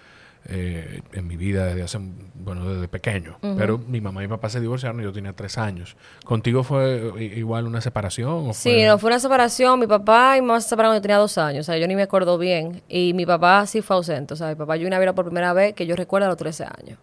[0.45, 1.99] eh, en mi vida desde hace,
[2.36, 3.39] bueno, desde pequeño.
[3.58, 5.95] Pero mi mamá y mi papá se divorciaron y yo tenía tres años.
[6.23, 8.54] ¿Contigo fue igual una separación?
[8.54, 9.80] sí, no, fue una separación.
[9.80, 11.62] Mi papá y mi mamá se separaron cuando yo tenía dos años.
[11.62, 12.84] O sea, yo ni me acuerdo bien.
[12.88, 14.36] Y mi papá sí fue ausente.
[14.36, 16.38] O sea, mi papá yo una vez por primera vez que yo recuerdo a los
[16.38, 16.99] 13 años.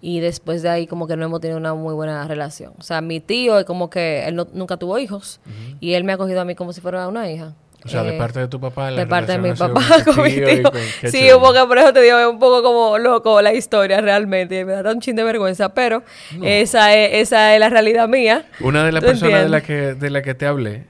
[0.00, 2.72] Y después de ahí como que no hemos tenido una muy buena relación.
[2.78, 5.40] O sea, mi tío es como que él nunca tuvo hijos.
[5.80, 7.54] Y él me ha cogido a mí como si fuera una hija.
[7.84, 8.90] O sea, de eh, parte de tu papá.
[8.90, 10.70] La de parte de mi papá con mi tío.
[11.10, 14.64] sí, un poco, por eso te digo, es un poco como loco la historia realmente.
[14.64, 16.02] Me da un chin de vergüenza, pero
[16.42, 18.46] esa, es, esa es la realidad mía.
[18.60, 20.84] Una de las personas de la, que, de la que te hablé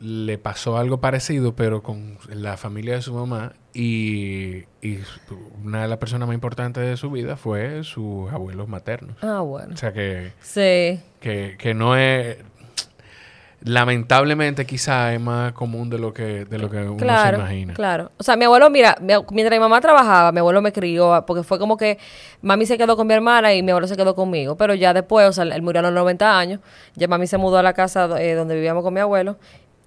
[0.00, 3.52] le pasó algo parecido, pero con la familia de su mamá.
[3.72, 5.00] Y, y
[5.64, 9.16] una de las personas más importantes de su vida fue sus abuelos maternos.
[9.20, 9.74] Ah, bueno.
[9.74, 10.30] O sea que.
[10.40, 11.00] Sí.
[11.20, 12.36] Que, que no es
[13.64, 17.74] lamentablemente quizá es más común de lo que de lo que uno se imagina.
[17.74, 18.12] Claro.
[18.18, 21.58] O sea, mi abuelo, mira, mientras mi mamá trabajaba, mi abuelo me crió, porque fue
[21.58, 21.98] como que
[22.42, 24.56] mami se quedó con mi hermana y mi abuelo se quedó conmigo.
[24.56, 26.60] Pero ya después, o sea, él murió a los 90 años,
[26.94, 29.38] ya mami se mudó a la casa eh, donde vivíamos con mi abuelo.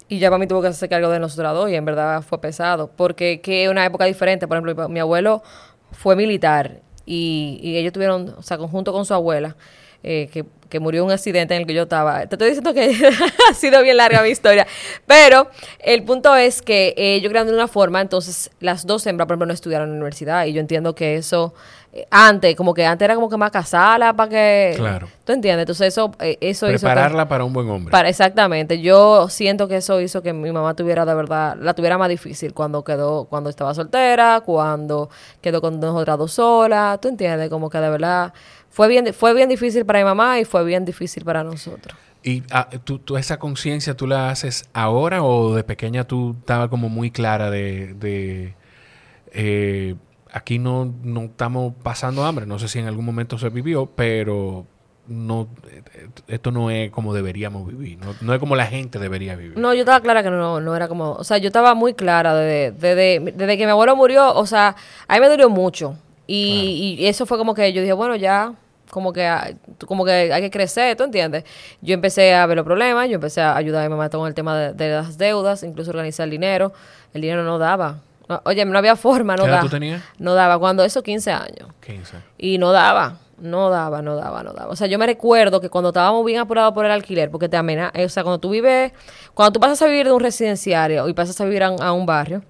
[0.09, 2.89] Y ya mami tuvo que hacerse cargo de nosotros dos y en verdad fue pesado.
[2.95, 4.47] Porque que es una época diferente.
[4.47, 5.43] Por ejemplo, mi abuelo
[5.91, 9.55] fue militar y, y ellos tuvieron, o sea, conjunto con su abuela,
[10.03, 12.25] eh, que que murió en un accidente en el que yo estaba.
[12.25, 12.95] Te estoy diciendo que
[13.49, 14.67] ha sido bien larga mi historia.
[15.05, 19.27] Pero el punto es que eh, yo creando de una forma, entonces las dos hembras,
[19.27, 20.45] por ejemplo, no estudiaron en la universidad.
[20.45, 21.53] Y yo entiendo que eso,
[21.93, 24.73] eh, antes, como que antes era como que más casarla para que...
[24.75, 25.07] Claro.
[25.23, 25.63] ¿Tú entiendes?
[25.63, 27.91] Entonces eso, eh, eso Prepararla para un buen hombre.
[27.91, 28.81] Para, exactamente.
[28.81, 32.53] Yo siento que eso hizo que mi mamá tuviera de verdad, la tuviera más difícil
[32.53, 35.09] cuando quedó, cuando estaba soltera, cuando
[35.41, 36.99] quedó con nosotras dos solas.
[37.01, 37.49] ¿Tú entiendes?
[37.49, 38.33] Como que de verdad
[38.77, 41.97] fue bien, fue bien difícil para mi mamá y fue bien difícil para nosotros.
[42.21, 46.87] ¿Y ah, tú, esa conciencia tú la haces ahora o de pequeña tú estabas como
[46.87, 48.53] muy clara de,
[49.31, 49.95] eh,
[50.31, 52.45] aquí no, no estamos pasando hambre?
[52.45, 54.67] No sé si en algún momento se vivió, pero
[55.07, 55.47] no
[56.27, 59.57] esto no es como deberíamos vivir, no, es como la gente debería vivir.
[59.57, 62.35] No, yo estaba clara que no, no era como, o sea, yo estaba muy clara
[62.35, 64.75] desde, desde, que mi abuelo murió, o sea,
[65.07, 65.97] a mí me dolió mucho.
[66.29, 68.53] Y, y eso fue como que yo dije, bueno, ya
[68.89, 71.43] como que, como que hay que crecer, ¿tú entiendes?
[71.81, 74.33] Yo empecé a ver los problemas, yo empecé a ayudar a mi mamá con el
[74.33, 76.73] tema de, las deudas, incluso organizar el dinero.
[77.13, 77.99] El dinero no daba.
[78.43, 79.61] oye, no había forma, no daba.
[79.61, 80.01] tú tenías?
[80.19, 80.57] No daba.
[80.59, 81.69] Cuando eso, 15 años.
[81.85, 82.17] 15.
[82.37, 83.17] Y no daba.
[83.39, 84.71] No daba, no daba, no daba.
[84.71, 87.55] O sea, yo me recuerdo que cuando estábamos bien apurados por el alquiler, porque te
[87.55, 88.93] amenaza, o sea, cuando tú vives,
[89.35, 92.41] cuando tú pasas a vivir de un residenciario y pasas a vivir a, un barrio,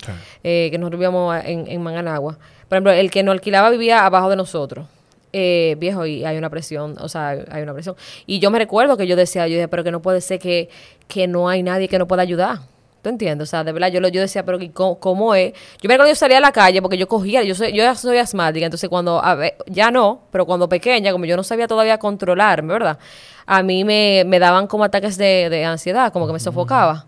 [0.46, 2.38] eh, que nosotros vivíamos en, en Manganagua,
[2.70, 4.88] por ejemplo, el que nos alquilaba vivía abajo de nosotros.
[5.34, 7.96] Eh, viejo, y hay una presión, o sea, hay una presión.
[8.26, 10.70] Y yo me recuerdo que yo decía, yo dije, pero que no puede ser que,
[11.08, 12.60] que no hay nadie que no pueda ayudar.
[13.02, 13.48] ¿Tú entiendes?
[13.48, 14.58] O sea, de verdad, yo, yo decía, pero
[15.00, 15.54] ¿cómo, es?
[15.82, 17.84] Yo me acuerdo que yo salía a la calle porque yo cogía, yo soy, yo
[17.84, 21.44] ya soy asmática, entonces cuando, a ver, ya no, pero cuando pequeña, como yo no
[21.44, 22.98] sabía todavía controlarme, ¿verdad?
[23.46, 27.06] A mí me, me daban como ataques de, de ansiedad, como que me sofocaba.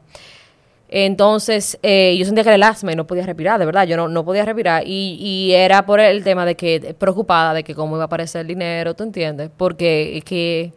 [0.91, 3.95] Entonces, eh, yo sentía que era el asma y no podía respirar, de verdad, yo
[3.95, 4.83] no, no podía respirar.
[4.85, 8.41] Y, y, era por el tema de que, preocupada de que cómo iba a aparecer
[8.41, 9.51] el dinero, ¿tú entiendes?
[9.55, 10.73] Porque es que,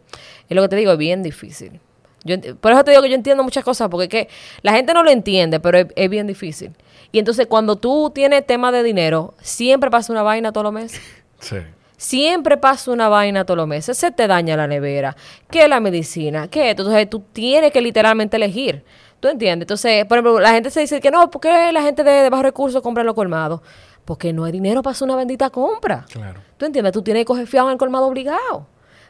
[0.47, 1.79] es lo que te digo, es bien difícil.
[2.23, 4.29] Yo, por eso te digo que yo entiendo muchas cosas, porque que
[4.61, 6.71] la gente no lo entiende, pero es, bien difícil.
[7.11, 11.01] Y entonces, cuando tú tienes tema de dinero, siempre pasa una vaina todos los meses.
[11.39, 11.57] Sí.
[11.97, 13.97] Siempre pasa una vaina todos los meses.
[13.97, 15.15] Se te daña la nevera,
[15.49, 18.83] que la medicina, que Entonces, tú tienes que literalmente elegir.
[19.23, 19.63] ¿Tú entiendes?
[19.63, 22.43] Entonces, por ejemplo, la gente se dice que no, ¿por qué la gente de, bajos
[22.43, 23.61] recursos compra los colmados?
[24.03, 26.05] Porque no hay dinero para hacer una bendita compra.
[26.11, 26.41] Claro.
[26.57, 26.91] ¿Tú entiendes?
[26.91, 28.67] Tú tienes que coger fiado en el colmado obligado.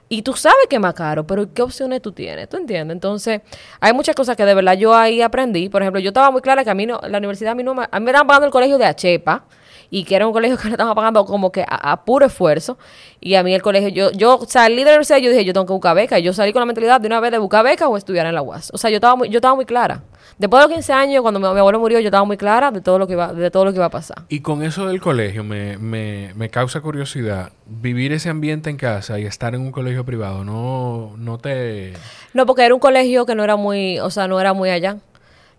[0.10, 2.47] Y tú sabes que es más caro, pero ¿qué opciones tú tienes?
[2.47, 2.93] ¿Tú entiendes?
[2.93, 3.41] Entonces,
[3.80, 5.67] hay muchas cosas que de verdad yo ahí aprendí.
[5.67, 7.73] Por ejemplo, yo estaba muy clara que a mí no, la universidad a mí no
[7.73, 9.45] me, a mí me estaban pagando el colegio de Achepa
[9.94, 12.80] y que era un colegio que le estaban pagando como que a, puro esfuerzo.
[13.22, 15.54] Y a mí el colegio, yo, yo salí de la universidad y yo dije, yo
[15.54, 16.18] tengo que buscar beca.
[16.18, 18.34] Y yo salí con la mentalidad de una vez de buscar beca o estudiar en
[18.34, 18.72] la UAS.
[18.74, 20.02] O sea, yo estaba muy, yo estaba muy clara.
[20.40, 22.98] Después de los 15 años, cuando mi, abuelo murió, yo estaba muy clara de todo
[22.98, 24.24] lo que iba, de todo lo que iba a pasar.
[24.30, 27.52] Y con eso del colegio me, me, me causa curiosidad.
[27.68, 31.94] Vivir ese ambiente en casa y estar en un colegio privado, no, no te...
[32.34, 34.98] No, porque era un colegio que no era muy, o sea, no era muy allá.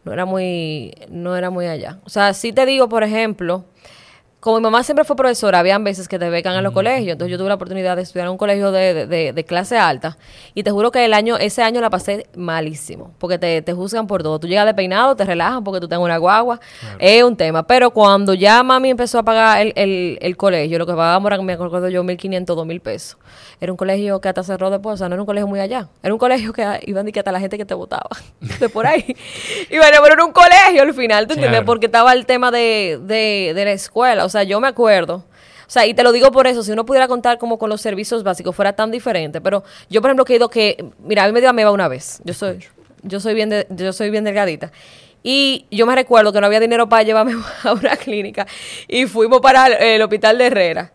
[0.04, 2.00] No era muy, no era muy allá.
[2.04, 3.64] O sea, sí te digo, por ejemplo,
[4.44, 7.12] como mi mamá siempre fue profesora, habían veces que te becan en los colegios.
[7.12, 10.18] Entonces yo tuve la oportunidad de estudiar en un colegio de, de, de, clase alta.
[10.52, 13.14] Y te juro que el año, ese año la pasé malísimo.
[13.18, 14.38] Porque te, te juzgan por todo.
[14.38, 16.60] Tú llegas de peinado, te relajan porque tú tengas una guagua.
[16.98, 17.66] Es un tema.
[17.66, 21.40] Pero cuando ya mami empezó a pagar el, el, el colegio, lo que pagábamos era,
[21.40, 23.16] me acuerdo yo, 1.500, 2.000 pesos.
[23.62, 25.88] Era un colegio que hasta cerró después, o sea, no era un colegio muy allá.
[26.02, 28.10] Era un colegio que iban que hasta la gente que te votaba.
[28.60, 29.16] de por ahí.
[29.70, 31.62] y bueno, pero era un colegio al final, ¿tú entiendes?
[31.64, 34.26] Porque estaba el tema de, de, de la escuela.
[34.26, 35.24] O sea, yo me acuerdo.
[35.66, 37.80] O sea, y te lo digo por eso, si uno pudiera contar como con los
[37.80, 41.26] servicios básicos fuera tan diferente, pero yo por ejemplo que he ido que, mira, a
[41.26, 42.64] mí me dio ameba una vez, yo soy,
[43.02, 44.72] yo soy bien, de, yo soy bien delgadita,
[45.22, 47.32] y yo me recuerdo que no había dinero para llevarme
[47.64, 48.46] a una clínica,
[48.88, 50.92] y fuimos para el, hospital de Herrera,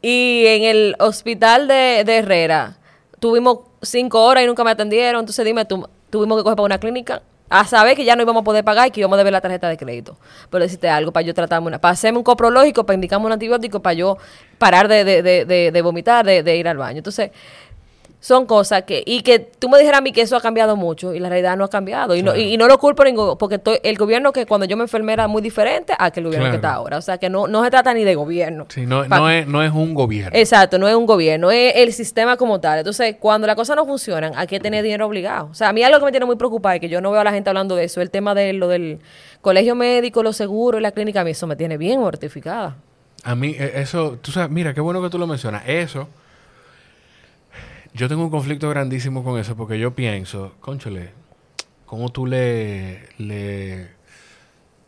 [0.00, 2.78] y en el hospital de, de, Herrera
[3.18, 6.78] tuvimos cinco horas y nunca me atendieron, entonces dime, tú, tuvimos que coger para una
[6.78, 9.32] clínica, a saber que ya no íbamos a poder pagar y que íbamos a deber
[9.32, 10.16] la tarjeta de crédito.
[10.50, 13.80] Pero decirte algo para yo tratarme una, para hacerme un coprológico, para indicarme un antibiótico,
[13.80, 14.16] para yo
[14.58, 16.98] parar de, de, de, de vomitar, de, ir al baño.
[16.98, 17.30] Entonces,
[18.24, 21.12] son cosas que, y que tú me dijeras a mí que eso ha cambiado mucho
[21.12, 22.16] y la realidad no ha cambiado.
[22.16, 25.12] Y, no, y, no lo culpo ningún, porque el gobierno que cuando yo me enfermé
[25.12, 26.96] era muy diferente a que el gobierno que está ahora.
[26.96, 28.64] O sea, que no, no se trata ni de gobierno.
[28.70, 30.38] Sí, no, no, es, no es un gobierno.
[30.38, 32.78] Exacto, no es un gobierno, es el sistema como tal.
[32.78, 35.48] Entonces, cuando las cosas no funcionan, hay que tener dinero obligado.
[35.50, 37.20] O sea, a mí algo que me tiene muy preocupado y que yo no veo
[37.20, 39.00] a la gente hablando de eso, el tema de lo del
[39.42, 42.74] colegio médico, los seguros y la clínica, a mí eso me tiene bien mortificada.
[43.22, 45.64] A mí, e, eso, tú sabes, mira, qué bueno que tú lo mencionas.
[45.66, 46.08] Eso
[47.94, 51.10] yo tengo un conflicto grandísimo con eso porque yo pienso, conchole,
[51.86, 53.88] ¿cómo tú le, le,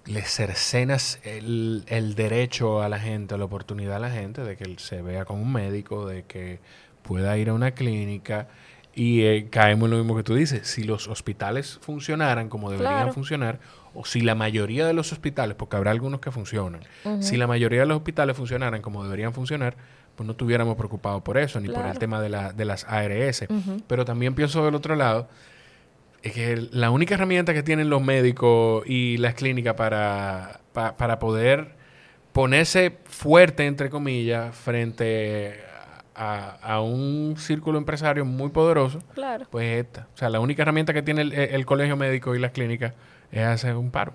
[0.07, 4.75] le cercenas el, el, derecho a la gente, la oportunidad a la gente de que
[4.79, 6.59] se vea con un médico, de que
[7.03, 8.49] pueda ir a una clínica?
[8.93, 10.67] Y eh, caemos en lo mismo que tú dices.
[10.67, 13.61] Si los hospitales funcionaran como deberían funcionar,
[13.95, 16.81] o si la mayoría de los hospitales, porque habrá algunos que funcionan,
[17.21, 19.77] si la mayoría de los hospitales funcionaran como deberían funcionar,
[20.17, 23.47] pues no estuviéramos preocupados por eso, ni por el tema de, la, de las ARS.
[23.87, 25.29] Pero también pienso del otro lado,
[26.23, 31.77] es que la única herramienta que tienen los médicos y las clínicas para, para poder
[32.33, 35.61] ponerse fuerte, entre comillas, frente
[36.15, 38.99] a, un círculo empresario muy poderoso,
[39.51, 40.09] pues esta.
[40.15, 42.95] O sea, la única herramienta que tiene el colegio médico y las clínicas
[43.31, 44.13] es hacer un paro.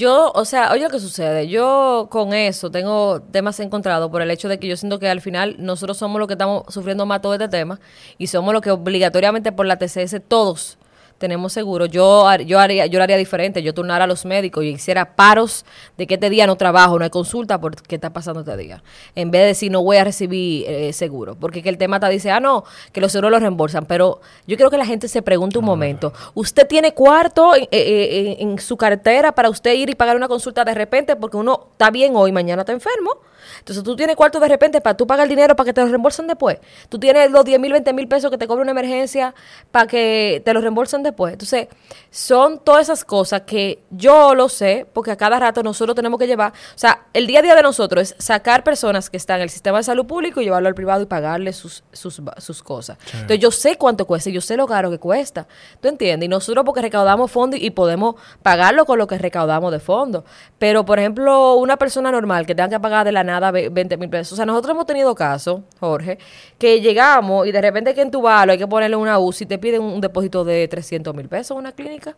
[0.00, 1.46] Yo, o sea, oye lo que sucede.
[1.46, 5.20] Yo con eso tengo temas encontrados por el hecho de que yo siento que al
[5.20, 7.78] final nosotros somos los que estamos sufriendo más todo este tema
[8.16, 10.78] y somos los que obligatoriamente por la TCS todos
[11.20, 14.68] tenemos seguro, yo, yo, haría, yo lo haría diferente, yo turnara a los médicos y
[14.68, 15.66] hiciera paros
[15.98, 18.82] de que este día no trabajo, no hay consulta por qué está pasando este día.
[19.14, 22.08] En vez de decir no voy a recibir eh, seguro, porque que el tema está
[22.08, 25.20] dice, ah, no, que los seguros los reembolsan, pero yo quiero que la gente se
[25.20, 29.94] pregunte un momento, ¿usted tiene cuarto en, eh, en su cartera para usted ir y
[29.94, 33.18] pagar una consulta de repente porque uno está bien hoy, mañana está enfermo?
[33.60, 35.86] Entonces tú tienes cuarto de repente para tú pagar el dinero para que te lo
[35.86, 36.58] reembolsen después.
[36.88, 39.34] Tú tienes los 10 mil, 20 mil pesos que te cobra una emergencia
[39.70, 41.32] para que te lo reembolsen después.
[41.32, 41.68] Entonces,
[42.10, 46.26] son todas esas cosas que yo lo sé, porque a cada rato nosotros tenemos que
[46.26, 49.42] llevar, o sea, el día a día de nosotros es sacar personas que están en
[49.42, 52.98] el sistema de salud público y llevarlo al privado y pagarle sus, sus, sus cosas.
[53.12, 55.46] Entonces, yo sé cuánto cuesta, yo sé lo caro que cuesta.
[55.80, 56.26] ¿Tú entiendes?
[56.26, 60.24] Y nosotros porque recaudamos fondos y podemos pagarlo con lo que recaudamos de fondo.
[60.58, 64.08] Pero, por ejemplo, una persona normal que tenga que pagar de la nada 20 mil
[64.08, 64.32] pesos.
[64.32, 66.18] O sea, nosotros hemos tenido casos, Jorge,
[66.58, 69.46] que llegamos y de repente que en tu balo hay que ponerle una UCI y
[69.46, 72.14] te piden un depósito de 300 mil pesos en una clínica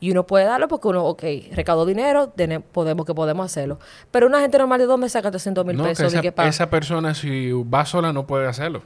[0.00, 2.32] y uno puede darlo porque uno, ok, recaudó dinero,
[2.72, 3.78] podemos que podemos hacerlo.
[4.10, 6.12] Pero una gente normal de dónde saca 300 mil pesos.
[6.12, 8.82] esa, esa persona si va sola no puede hacerlo.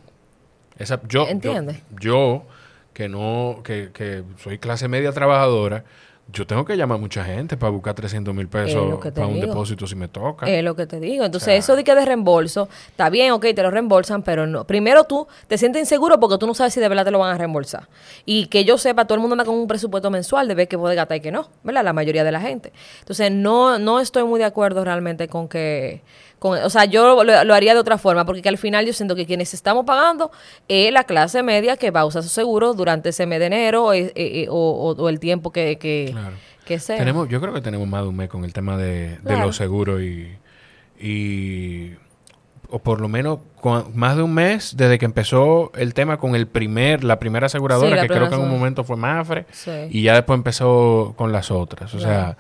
[0.79, 1.83] Esa, yo, ¿Entiendes?
[2.01, 2.45] Yo,
[2.93, 5.85] que no, que, que soy clase media trabajadora,
[6.29, 9.87] yo tengo que llamar a mucha gente para buscar 300 mil pesos para un depósito
[9.87, 10.47] si me toca.
[10.47, 11.25] Es lo que te digo.
[11.25, 14.65] Entonces, eso de que de reembolso, está bien, ok, te lo reembolsan, pero no.
[14.67, 17.35] Primero tú te sientes inseguro porque tú no sabes si de verdad te lo van
[17.35, 17.89] a reembolsar.
[18.25, 20.79] Y que yo sepa, todo el mundo anda con un presupuesto mensual de ver qué
[20.79, 21.85] puede gastar y que no, ¿verdad?
[21.85, 22.73] La mayoría de la gente.
[23.01, 26.03] Entonces, no, no estoy muy de acuerdo realmente con que
[26.43, 29.55] o sea, yo lo, haría de otra forma, porque al final yo siento que quienes
[29.55, 30.31] estamos pagando
[30.69, 33.93] es la clase media que va a usar su seguro durante ese mes de enero
[33.93, 36.99] eh, eh, o, el tiempo que, que, sea.
[36.99, 40.01] Tenemos, yo creo que tenemos más de un mes con el tema de, los seguros
[40.01, 40.37] y,
[40.99, 41.95] y
[42.73, 43.41] o por lo menos
[43.93, 48.01] más de un mes desde que empezó el tema con el primer, la primera aseguradora,
[48.01, 49.45] que creo que en un momento fue Mafre,
[49.91, 51.93] y ya después empezó con las otras.
[51.95, 52.39] O sea,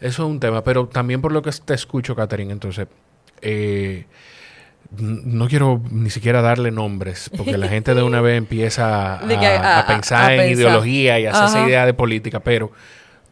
[0.00, 0.62] eso es un tema.
[0.62, 2.88] Pero también por lo que te escucho, Catherine, entonces,
[3.42, 4.06] eh,
[4.98, 9.14] no quiero ni siquiera darle nombres, porque la gente de una vez empieza
[9.78, 12.72] a, pensar en ideología y a hacerse idea de política, pero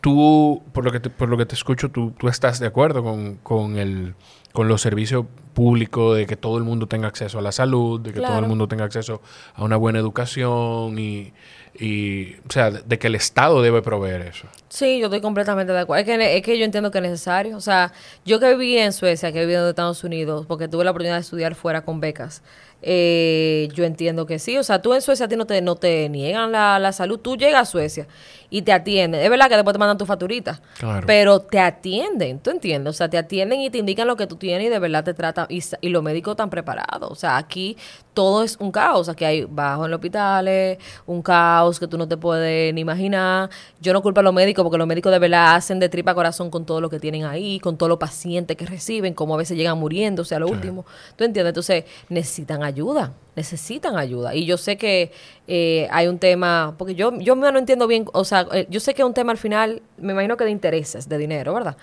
[0.00, 3.02] tú, por lo que te, por lo que te escucho, tú, tú estás de acuerdo
[3.02, 4.14] con, con el
[4.52, 8.12] con los servicios públicos, de que todo el mundo tenga acceso a la salud, de
[8.12, 9.22] que todo el mundo tenga acceso
[9.54, 11.32] a una buena educación y,
[11.74, 14.46] y, o sea, de que el Estado debe proveer eso.
[14.68, 16.00] Sí, yo estoy completamente de acuerdo.
[16.00, 17.56] Es que, es que yo entiendo que es necesario.
[17.56, 17.92] O sea,
[18.24, 21.22] yo que viví en Suecia, que vivido en Estados Unidos, porque tuve la oportunidad de
[21.22, 22.42] estudiar fuera con becas,
[22.82, 24.56] eh, yo entiendo que sí.
[24.58, 27.18] O sea, tú en Suecia a ti no te, no te niegan la, la salud.
[27.18, 28.06] Tú llegas a Suecia
[28.50, 29.20] y te atienden.
[29.20, 30.60] Es verdad que después te mandan tu facturita,
[31.06, 32.90] pero te atienden, ¿tú entiendes?
[32.90, 35.14] O sea, te atienden y te indican lo que tú tienes y de verdad te
[35.14, 35.46] tratan.
[35.48, 37.10] Y, y los médicos están preparados.
[37.10, 37.76] O sea, aquí
[38.14, 39.08] todo es un caos.
[39.08, 43.50] Aquí hay bajo en los hospitales, un caos que tú no te puedes ni imaginar.
[43.80, 46.50] Yo no culpo a los médicos porque los médicos de verdad hacen de tripa corazón
[46.50, 49.56] con todo lo que tienen ahí, con todos los pacientes que reciben, como a veces
[49.56, 50.84] llegan muriendo, o sea, lo último.
[51.16, 51.50] ¿Tú entiendes?
[51.50, 54.34] Entonces, necesitan ayuda necesitan ayuda.
[54.34, 55.12] Y yo sé que
[55.46, 58.94] eh, hay un tema, porque yo, yo no entiendo bien, o sea, eh, yo sé
[58.94, 61.76] que es un tema al final, me imagino que de intereses, de dinero, ¿verdad?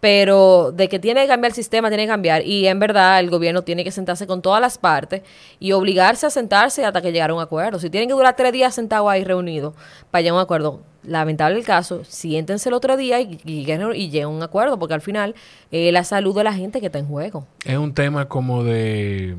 [0.00, 2.42] Pero de que tiene que cambiar el sistema, tiene que cambiar.
[2.46, 5.22] Y en verdad el gobierno tiene que sentarse con todas las partes
[5.58, 7.80] y obligarse a sentarse hasta que llegar a un acuerdo.
[7.80, 9.74] Si tienen que durar tres días sentados ahí reunidos
[10.10, 14.22] para llegar a un acuerdo, lamentable el caso, siéntense el otro día y, y, lleguen
[14.24, 15.34] a un acuerdo, porque al final
[15.70, 17.46] es la salud de la gente que está en juego.
[17.64, 19.36] Es un tema como de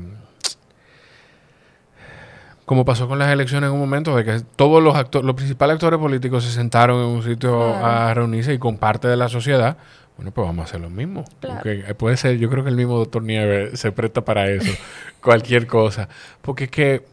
[2.70, 5.74] como pasó con las elecciones en un momento, de que todos los actores, los principales
[5.74, 9.76] actores políticos se sentaron en un sitio a reunirse y con parte de la sociedad,
[10.16, 11.24] bueno, pues vamos a hacer lo mismo.
[11.40, 14.70] Porque puede ser, yo creo que el mismo doctor Nieves se presta para eso,
[15.20, 16.08] cualquier cosa.
[16.42, 17.04] Porque es que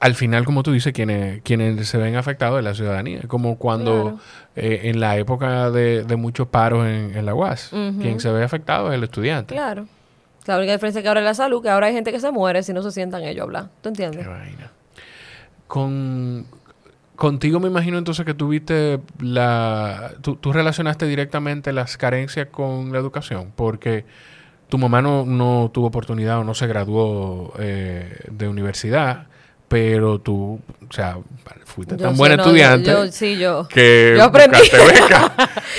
[0.00, 3.22] al final, como tú dices, quienes, quienes se ven afectados es la ciudadanía.
[3.26, 4.20] Como cuando
[4.54, 8.98] eh, en la época de, muchos paros en, la UAS, quien se ve afectado es
[8.98, 9.54] el estudiante.
[9.54, 9.86] Claro.
[10.44, 12.62] La única diferencia que ahora es la salud, que ahora hay gente que se muere
[12.62, 13.68] si no se sientan ellos a hablar.
[13.80, 14.26] ¿Tú entiendes?
[14.26, 14.70] Qué vaina.
[15.70, 16.46] Con,
[17.14, 20.14] contigo me imagino entonces que tuviste la...
[20.20, 24.04] Tú, relacionaste directamente las carencias con la educación, porque
[24.68, 29.28] tu mamá no, no tuvo oportunidad o no se graduó eh, de universidad
[29.70, 31.18] pero tú, o sea,
[31.70, 34.58] fuiste tan buena estudiante yo, sí, yo, que yo aprendí.
[34.58, 35.32] beca.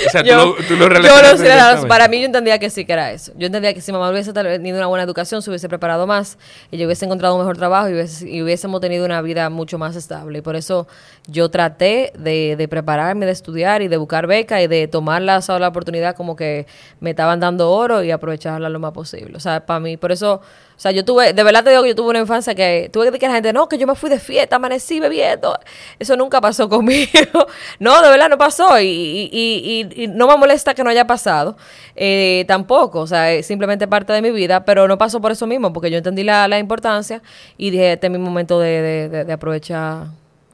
[0.06, 3.12] o sea, yo, tú, lo, tú lo Para mí yo entendía que sí que era
[3.12, 3.32] eso.
[3.36, 6.38] Yo entendía que si mamá hubiese tenido una buena educación, se hubiese preparado más
[6.70, 10.38] y yo hubiese encontrado un mejor trabajo y, hubiésemos tenido una vida mucho más estable.
[10.38, 10.88] Y por eso
[11.26, 15.40] yo traté de, de prepararme, de estudiar y de buscar beca y de tomar la,
[15.46, 16.66] la oportunidad como que
[17.00, 19.36] me estaban dando oro y aprovecharla lo más posible.
[19.36, 20.40] O sea, para mí, por eso
[20.76, 23.04] o sea, yo tuve, de verdad te digo que yo tuve una infancia que tuve
[23.04, 25.56] que decir a la gente, no, que yo me fui de fiesta, amanecí bebiendo.
[25.98, 27.46] Eso nunca pasó conmigo.
[27.78, 28.86] no, de verdad no pasó y,
[29.32, 31.56] y, y, no me molesta que no haya pasado.
[31.94, 35.46] Eh, tampoco, o sea, es simplemente parte de mi vida, pero no pasó por eso
[35.46, 37.22] mismo, porque yo entendí la, la importancia
[37.56, 40.06] y dije, este es mi momento de, de, de aprovechar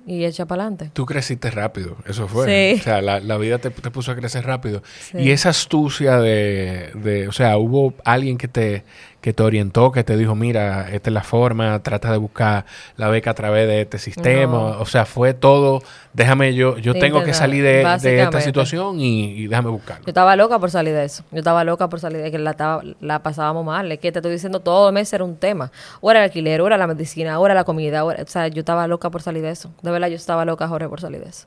[0.09, 0.91] y echa para adelante.
[0.95, 2.77] Tú creciste rápido, eso fue.
[2.81, 4.83] O sea, la, la vida te, te, puso a crecer rápido.
[5.13, 8.85] Y esa astucia de, de, o sea, hubo alguien que te,
[9.21, 12.65] que te orientó, que te dijo, mira, esta es la forma, trata de buscar
[12.97, 14.79] la beca a través de este sistema.
[14.79, 19.71] O sea, fue todo, déjame yo, yo tengo que salir de, esta situación y, déjame
[19.71, 20.05] buscarlo.
[20.05, 21.25] Yo estaba loca por salir de eso.
[21.33, 23.91] Yo estaba loca por salir de que la, la pasábamos mal.
[23.91, 25.73] Es que te estoy diciendo, todo el mes era un tema.
[26.01, 28.05] O era el alquiler, o era la medicina, o era la comida.
[28.05, 29.71] o sea, yo estaba loca por salir de eso.
[29.83, 31.47] De verdad, yo estaba loca, Jorge, por salir de eso.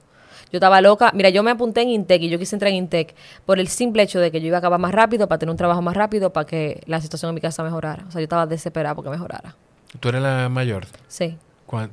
[0.52, 1.12] Yo estaba loca.
[1.14, 4.04] Mira, yo me apunté en Intec y yo quise entrar en Intec por el simple
[4.04, 6.32] hecho de que yo iba a acabar más rápido, para tener un trabajo más rápido,
[6.34, 8.04] para que la situación en mi casa mejorara.
[8.08, 9.56] O sea, yo estaba desesperada porque mejorara.
[10.00, 10.86] ¿Tú eres la mayor?
[11.08, 11.38] Sí.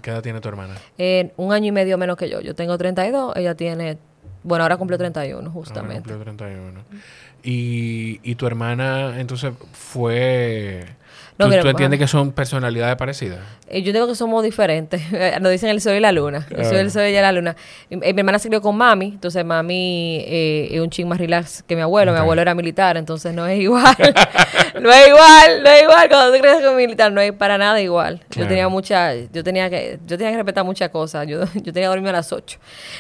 [0.03, 0.75] ¿Qué edad tiene tu hermana?
[0.97, 2.41] Eh, un año y medio menos que yo.
[2.41, 3.99] Yo tengo 32, ella tiene...
[4.43, 6.11] Bueno, ahora cumplió 31, justamente.
[6.11, 6.81] Ahora cumplió 31.
[7.45, 10.85] Y, y tu hermana, entonces, fue
[11.39, 13.39] ¿Tú, entiendes que son personalidades parecidas?
[13.69, 15.01] Eh, yo digo que somos diferentes.
[15.41, 16.45] Nos dicen el sol y la luna.
[16.51, 17.55] Yo soy el sol y ella la luna.
[17.91, 21.77] Mi, hermana se crió con mami, entonces mami eh, es un ching más relax que
[21.77, 22.11] mi abuelo.
[22.13, 23.95] Mi abuelo era militar, entonces no es igual.
[24.83, 26.09] no es igual, no es igual.
[26.09, 28.21] Cuando tú crees con militar, no es para nada igual.
[28.31, 31.25] Yo tenía mucha, yo tenía que, yo tenía que respetar muchas cosas.
[31.29, 32.59] Yo, yo tenía que dormir a las 8.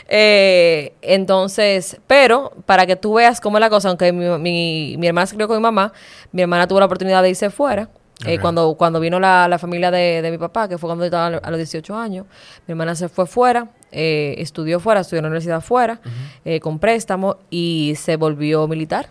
[0.09, 5.07] Eh, entonces, pero para que tú veas cómo es la cosa, aunque mi, mi, mi
[5.09, 5.93] hermana se crió con mi mamá,
[6.31, 7.89] mi hermana tuvo la oportunidad de irse fuera
[8.27, 11.27] eh, cuando, cuando vino la, la familia de, de, mi papá, que fue cuando estaba
[11.27, 12.27] a los 18 años,
[12.67, 16.01] mi hermana se fue fuera, eh, estudió fuera, estudió en la universidad fuera,
[16.45, 19.11] eh, con préstamo y se volvió militar.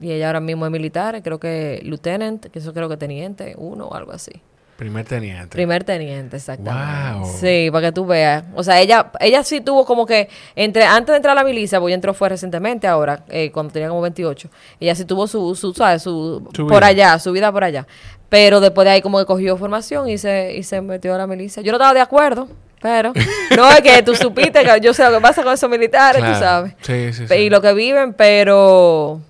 [0.00, 3.86] Y ella ahora mismo es militar, creo que lieutenant, que eso creo que teniente, uno
[3.86, 4.32] o algo así.
[4.80, 5.48] Primer teniente.
[5.48, 7.28] Primer teniente, exactamente.
[7.38, 8.44] Sí, para que tú veas.
[8.54, 11.78] O sea, ella ella sí tuvo como que, entre antes de entrar a la milicia,
[11.78, 14.48] porque entró fue recientemente ahora, eh, cuando tenía como 28,
[14.80, 16.00] ella sí tuvo su, su ¿sabes?
[16.00, 17.86] Su, por allá, su vida por allá.
[18.30, 21.26] Pero después de ahí como que cogió formación y se, y se metió a la
[21.26, 21.62] milicia.
[21.62, 22.48] Yo no estaba de acuerdo,
[22.80, 23.12] pero
[23.54, 26.38] no es que tú supiste que yo sé lo que pasa con esos militares, tú
[26.38, 26.72] sabes.
[26.80, 27.34] Sí, sí, sí.
[27.34, 29.20] Y lo que viven, pero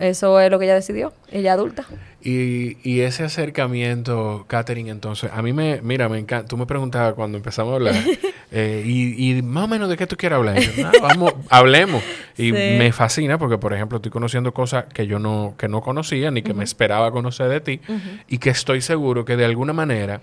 [0.00, 1.86] eso es lo que ella decidió, ella adulta.
[2.26, 7.14] Y, y ese acercamiento, Katherine, entonces, a mí me, mira, me encanta, tú me preguntabas
[7.14, 7.94] cuando empezamos a hablar,
[8.50, 10.58] eh, y, y, más o menos de qué tú quieres hablar.
[11.00, 12.02] vamos, hablemos.
[12.36, 16.32] Y me fascina porque, por ejemplo, estoy conociendo cosas que yo no, que no conocía
[16.32, 17.80] ni que me esperaba conocer de ti
[18.26, 20.20] y que estoy seguro que de alguna manera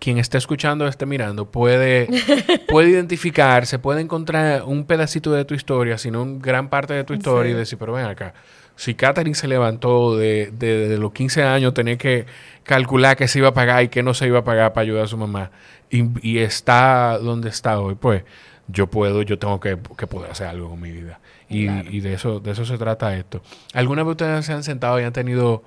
[0.00, 2.08] quien esté escuchando, esté mirando, puede,
[2.68, 7.14] puede identificarse, puede encontrar un pedacito de tu historia, sino una gran parte de tu
[7.14, 8.34] historia y decir, pero ven acá,
[8.76, 12.26] si Catherine se levantó de, de, los 15 años, tenía que
[12.64, 15.04] calcular qué se iba a pagar y qué no se iba a pagar para ayudar
[15.04, 15.50] a su mamá,
[15.90, 18.24] y, está donde está hoy, pues
[18.66, 21.20] yo puedo, yo tengo que, poder hacer algo con mi vida.
[21.48, 23.42] Y, y, de eso de eso se trata esto.
[23.74, 25.62] ¿Alguna vez ustedes se han sentado y han tenido...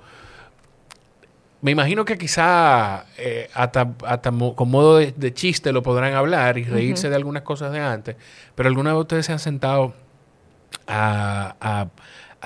[1.60, 6.64] Me imagino que quizá eh, hasta, hasta con modo de, chiste lo podrán hablar y
[6.64, 8.16] reírse de algunas cosas de antes,
[8.54, 9.94] pero alguna vez ustedes se han sentado
[10.86, 11.88] a a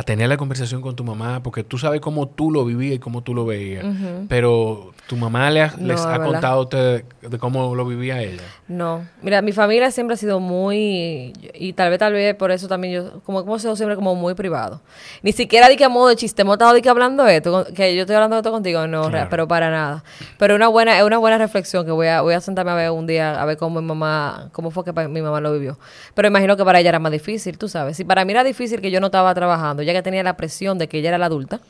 [0.02, 3.22] tener la conversación con tu mamá, porque tú sabes cómo tú lo vivías y cómo
[3.22, 3.84] tú lo veías.
[4.28, 8.42] Pero tu mamá les ha contado a usted de cómo lo vivía ella.
[8.68, 9.06] No.
[9.20, 12.94] Mira, mi familia siempre ha sido muy, y tal vez, tal vez por eso también
[12.94, 14.80] yo, como hemos sido siempre como muy privado.
[15.22, 17.66] Ni siquiera di que a modo de chiste, hemos estado de que hablando de esto,
[17.74, 20.04] que yo estoy hablando de esto contigo, no, pero para nada.
[20.38, 22.90] Pero una buena, es una buena reflexión que voy a, voy a sentarme a ver
[22.90, 25.78] un día, a ver cómo mi mamá, cómo fue que mi mamá lo vivió.
[26.14, 27.96] Pero imagino que para ella era más difícil, tú sabes.
[27.96, 30.78] Si para mí era difícil que yo no estaba trabajando, ya que tenía la presión
[30.78, 31.60] de que ella era la adulta,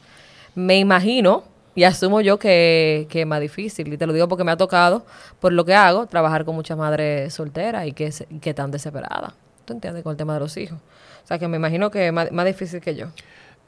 [0.54, 1.44] me imagino
[1.74, 3.92] y asumo yo que, es más difícil.
[3.92, 5.06] Y te lo digo porque me ha tocado,
[5.40, 9.32] por lo que hago, trabajar con muchas madres solteras y que, que están desesperadas.
[9.64, 10.02] ¿Tú entiendes?
[10.02, 10.78] Con el tema de los hijos.
[11.24, 13.06] O sea, que me imagino que es más, difícil que yo.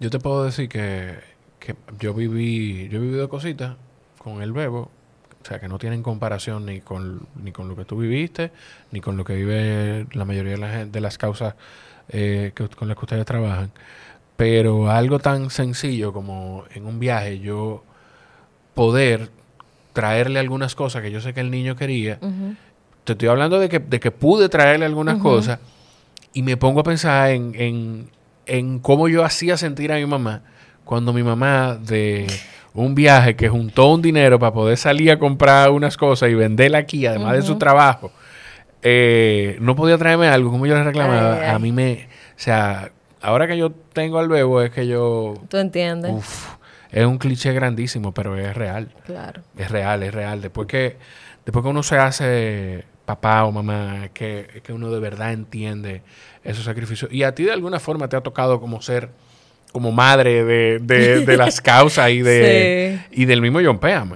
[0.00, 1.14] Yo te puedo decir que,
[1.60, 3.76] que yo viví, yo he vivido cositas
[4.18, 4.90] con el bebo,
[5.42, 8.50] o sea, que no tienen comparación ni con, ni con lo que tú viviste,
[8.90, 11.54] ni con lo que vive la mayoría de, la, de las causas
[12.08, 13.70] eh, con las que ustedes trabajan.
[14.36, 17.84] Pero algo tan sencillo como en un viaje yo
[18.74, 19.30] poder
[19.92, 22.18] traerle algunas cosas que yo sé que el niño quería,
[23.04, 25.60] te estoy hablando de que, de que pude traerle algunas cosas
[26.32, 28.10] y me pongo a pensar en, en,
[28.46, 30.42] en cómo yo hacía sentir a mi mamá
[30.84, 32.26] cuando mi mamá de
[32.74, 36.78] un viaje que juntó un dinero para poder salir a comprar unas cosas y venderla
[36.78, 38.10] aquí, además de su trabajo,
[38.82, 41.52] eh, no podía traerme algo como yo le reclamaba.
[41.54, 42.90] A mí me, o sea,
[43.24, 45.34] ahora que yo tengo al bebo es que yo...
[45.48, 46.12] ¿Tú entiendes?
[46.92, 48.88] es un cliché grandísimo, pero es real.
[49.04, 49.42] Claro.
[49.56, 50.40] Es real, es real.
[50.40, 50.96] Después que,
[51.44, 56.02] después que uno se hace papá o mamá, que, que uno de verdad entiende
[56.44, 57.12] esos sacrificios.
[57.12, 59.10] Y a ti de alguna forma te ha tocado como ser
[59.72, 64.06] como madre de, de, las causas y de y del mismo John Pea,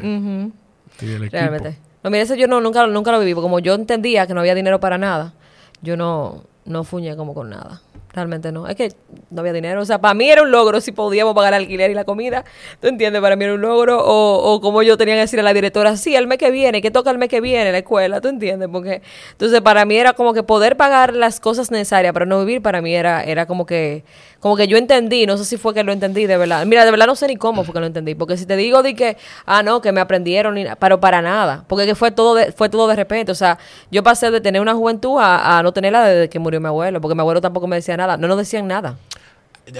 [1.32, 1.78] Realmente.
[2.04, 3.34] No, mira, eso yo no, nunca, nunca lo viví.
[3.34, 5.34] Como yo entendía que no había dinero para nada,
[5.82, 7.82] yo no, no fuñé como con nada.
[8.18, 8.66] Realmente no.
[8.66, 8.92] Es que
[9.30, 9.80] no había dinero.
[9.80, 12.44] O sea, para mí era un logro si podíamos pagar el alquiler y la comida.
[12.80, 13.22] ¿Tú entiendes?
[13.22, 14.04] Para mí era un logro.
[14.04, 16.82] O, o como yo tenía que decir a la directora, sí, el mes que viene,
[16.82, 18.20] que toca el mes que viene la escuela.
[18.20, 18.68] ¿Tú entiendes?
[18.72, 22.60] Porque entonces para mí era como que poder pagar las cosas necesarias para no vivir,
[22.60, 24.02] para mí era, era como que
[24.40, 26.64] como que yo entendí, no sé si fue que lo entendí de verdad.
[26.64, 28.82] Mira, de verdad no sé ni cómo fue que lo entendí, porque si te digo
[28.82, 29.16] de que,
[29.46, 32.86] ah, no, que me aprendieron, pero para nada, porque que fue todo de, fue todo
[32.86, 33.58] de repente, o sea,
[33.90, 37.14] yo pasé de tener una juventud a, no tenerla desde que murió mi abuelo, porque
[37.14, 38.96] mi abuelo tampoco me decía nada, no nos decían nada.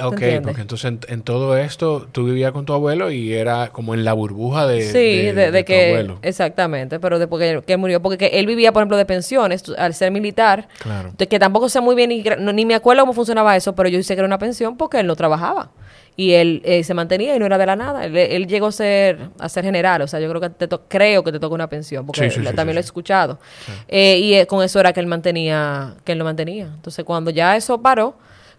[0.02, 4.04] Ok, porque entonces en, todo esto tú vivías con tu abuelo y era como en
[4.04, 6.18] la burbuja de, sí, de, que, abuelo.
[6.22, 10.68] Exactamente, pero después que, murió, porque él vivía, por ejemplo, de pensiones, al ser militar,
[10.78, 11.12] claro.
[11.16, 12.22] que tampoco sé muy bien, ni,
[12.52, 15.06] ni me acuerdo cómo funcionaba eso, pero yo hice que era una pensión porque él
[15.06, 15.70] no trabajaba
[16.18, 18.04] y él eh, se mantenía y no era de la nada.
[18.04, 21.30] Él, llegó a ser, a ser general, o sea, yo creo que te creo que
[21.30, 23.38] te toca una pensión, porque también lo he escuchado.
[23.86, 26.64] Eh, y eh, con eso era que él mantenía, que él lo mantenía.
[26.64, 28.16] Entonces, cuando ya eso paró,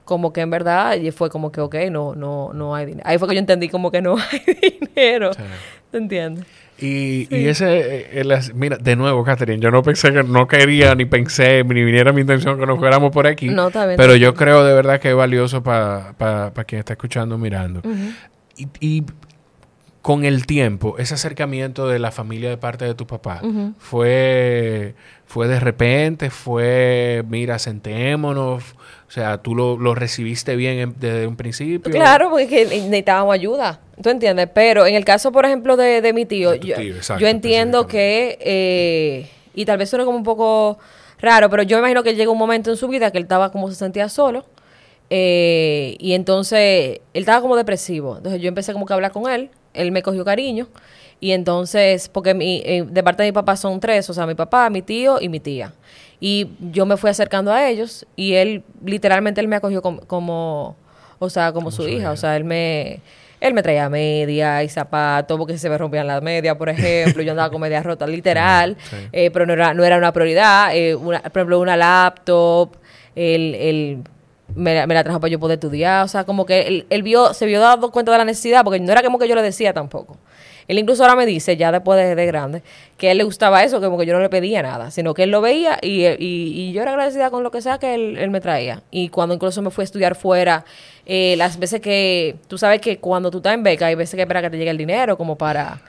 [0.09, 3.07] como que en verdad y fue como que, ok, no, no, no hay dinero.
[3.07, 5.29] Ahí fue que yo entendí como que no hay dinero.
[5.91, 6.45] ¿Te entiendes?
[6.79, 11.05] Y, y ese, eh, mira, de nuevo, Catherine, yo no pensé que no quería, ni
[11.05, 13.49] pensé, ni viniera mi intención que nos fuéramos por aquí.
[13.49, 16.15] No, está bien, pero yo creo de verdad que es valioso para
[16.65, 17.81] quien está escuchando, mirando.
[18.57, 19.03] y, y
[20.01, 23.41] con el tiempo, ese acercamiento de la familia de parte de tu papá
[23.77, 24.95] fue,
[25.25, 28.63] fue de repente, fue, mira, sentémonos,
[29.09, 31.91] o sea, tú lo, lo recibiste bien desde un principio.
[31.91, 34.47] Claro, porque necesitábamos ayuda, ¿tú entiendes?
[34.53, 39.27] Pero en el caso, por ejemplo, de, de mi tío, yo, yo, entiendo que, eh,
[39.55, 40.77] y tal vez suene como un poco
[41.19, 43.51] raro, pero yo me imagino que llegó un momento en su vida que él estaba
[43.51, 44.45] como se sentía solo.
[45.09, 48.17] Eh, y entonces él estaba como depresivo.
[48.17, 50.67] Entonces yo empecé como que a hablar con él él me cogió cariño.
[51.21, 54.35] Y entonces, porque mi, eh, de parte de mi papá son tres, o sea, mi
[54.35, 55.73] papá, mi tío y mi tía.
[56.19, 60.75] Y yo me fui acercando a ellos y él, literalmente, él me acogió como,
[61.19, 62.11] o sea, como, su, hija.
[62.11, 62.99] O sea, él me,
[63.39, 67.23] él me traía media y zapatos porque se me rompían las medias, por ejemplo.
[67.23, 68.75] yo andaba con medias rotas, literal.
[69.11, 70.75] Eh, pero no era, no era una prioridad.
[70.75, 72.75] Eh, por ejemplo, una laptop,
[73.15, 74.03] el, el
[74.55, 76.03] me, la trajo para yo poder estudiar.
[76.03, 78.91] O sea, como que él, vio, se vio dado cuenta de la necesidad, porque no
[78.91, 80.17] era como que yo le decía tampoco.
[80.69, 82.61] Él incluso ahora me dice, ya después de, grande,
[82.95, 85.31] que él le gustaba eso, como que yo no le pedía nada, sino que él
[85.31, 88.83] lo veía y, y, yo era agradecida con lo que sea que él, me traía.
[88.91, 90.63] Y cuando incluso me fui a estudiar fuera,
[91.07, 94.21] eh, las veces que, tú sabes que cuando tú estás en beca, hay veces que
[94.21, 95.81] espera que te llegue el dinero como para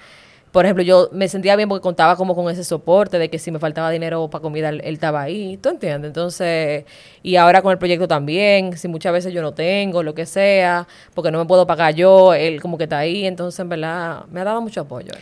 [0.52, 3.52] por ejemplo, yo me sentía bien porque contaba como con ese soporte de que si
[3.52, 6.08] me faltaba dinero para comida, él, estaba ahí, ¿tú entiendes?
[6.08, 6.84] Entonces,
[7.22, 10.88] y ahora con el proyecto también, si muchas veces yo no tengo, lo que sea,
[11.14, 14.40] porque no me puedo pagar yo, él como que está ahí, entonces en verdad me
[14.40, 15.12] ha dado mucho apoyo.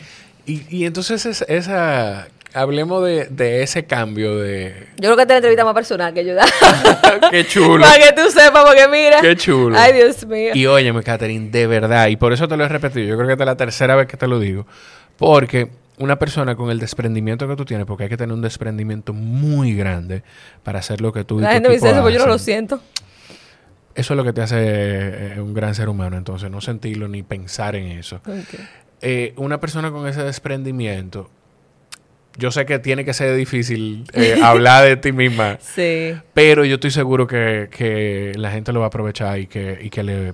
[0.47, 4.87] Y, y entonces esa, hablemos de, ese cambio de...
[4.97, 6.47] Yo creo que esta es la entrevista más personal que yo da.
[7.31, 7.85] Qué chulo.
[7.85, 9.20] Para que tú sepas, porque mira.
[9.20, 9.76] Qué chulo.
[9.79, 10.53] Ay, Dios mío.
[10.55, 13.35] Y óyeme, Catherine, de verdad, y por eso te lo he repetido, yo creo que
[13.35, 14.66] esta es la tercera vez que te lo digo
[15.18, 19.12] porque una persona con el desprendimiento que tú tienes, porque hay que tener un desprendimiento
[19.12, 20.22] muy grande
[20.62, 22.80] para hacer lo que tú La gente me dice eso, pero yo no lo siento.
[23.94, 27.24] Eso es lo que te hace eh, un gran ser humano, entonces no sentirlo ni
[27.24, 28.20] pensar en eso.
[29.02, 31.28] Eh, una persona con ese desprendimiento,
[32.36, 36.14] yo sé que tiene que ser difícil eh, hablar de ti misma, sí.
[36.32, 40.04] pero yo estoy seguro que, la gente lo va a aprovechar y que, y que,
[40.04, 40.32] le,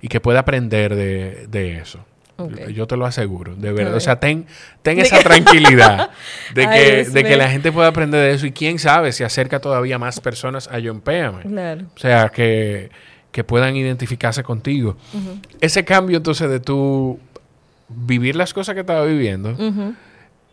[0.00, 2.02] y que puede aprender de, de eso.
[2.72, 3.94] Yo te lo aseguro, de verdad.
[3.94, 4.46] O sea, ten,
[4.82, 6.10] ten esa tranquilidad
[6.54, 9.60] de, que, de que la gente pueda aprender de eso y quién sabe si acerca
[9.60, 11.42] todavía más personas a John Péame.
[11.42, 11.84] Claro.
[11.94, 12.90] O sea, que,
[13.46, 14.96] puedan identificarse contigo.
[15.60, 17.18] Ese cambio entonces de tú
[17.88, 19.56] vivir las cosas que estaba viviendo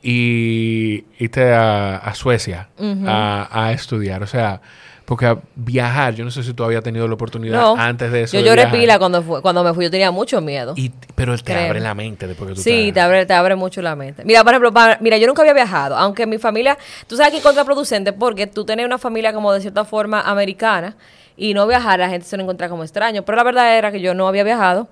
[0.02, 2.70] y irte a, Suecia
[3.06, 4.22] a, a estudiar.
[4.24, 4.62] O sea,
[5.10, 8.38] porque viajar, yo no sé si tú habías tenido la oportunidad antes de eso.
[8.38, 10.76] Yo lloré pila cuando, cuando me fui, yo tenía mucho miedo.
[10.78, 13.82] Y, pero te abre la mente después que tú Sí, te abre, te abre mucho
[13.82, 14.24] la mente.
[14.24, 17.44] Mira, por ejemplo, mira, yo nunca había viajado, aunque mi familia, tú sabes que es
[17.44, 20.96] contraproducente porque tú tenés una familia como de cierta forma americana
[21.40, 23.24] y no viajar, la gente se lo encuentra como extraño.
[23.24, 24.90] Pero la verdad era que yo no había viajado.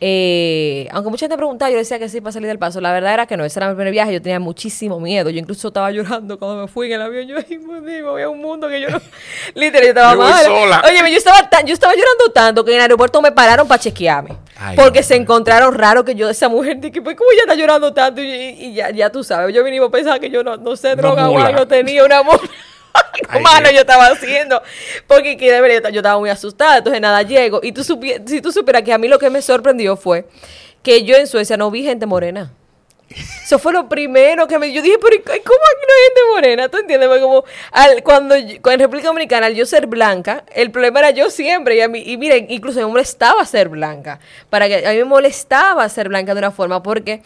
[0.00, 2.80] Eh, aunque mucha gente preguntaba, yo decía que sí para salir del paso.
[2.80, 4.12] La verdad era que no, ese era mi primer viaje.
[4.12, 5.28] Yo tenía muchísimo miedo.
[5.28, 7.26] Yo incluso estaba llorando cuando me fui en el avión.
[7.26, 9.00] Yo, ay, voy a un mundo que yo no.
[9.54, 10.46] Literal, yo estaba mal.
[10.84, 14.36] Oye, yo estaba, yo estaba llorando tanto que en el aeropuerto me pararon para chequearme.
[14.76, 18.22] porque se encontraron raro que yo, esa mujer, dije, pues, ¿cómo ella está llorando tanto?
[18.22, 21.28] Y, ya, ya tú sabes, yo vinimos a pensar que yo no, no sé droga
[21.28, 22.22] o algo, tenía una
[23.28, 24.62] amor malo yo estaba haciendo.
[25.06, 26.78] Porque yo estaba muy asustada.
[26.78, 27.60] Entonces, nada, llego.
[27.62, 30.26] Y tú si tú supieras que a mí lo que me sorprendió fue
[30.82, 32.52] que yo en Suecia no vi gente morena.
[33.10, 34.70] Eso fue lo primero que me...
[34.70, 36.68] Yo dije, pero ¿cómo aquí no hay gente morena?
[36.68, 37.08] ¿Tú entiendes?
[37.20, 41.76] como al, cuando, en República Dominicana, al yo ser blanca, el problema era yo siempre.
[41.76, 44.20] Y, a mí, y miren, incluso me molestaba ser blanca.
[44.50, 47.22] Para que, a mí me molestaba ser blanca de una forma porque...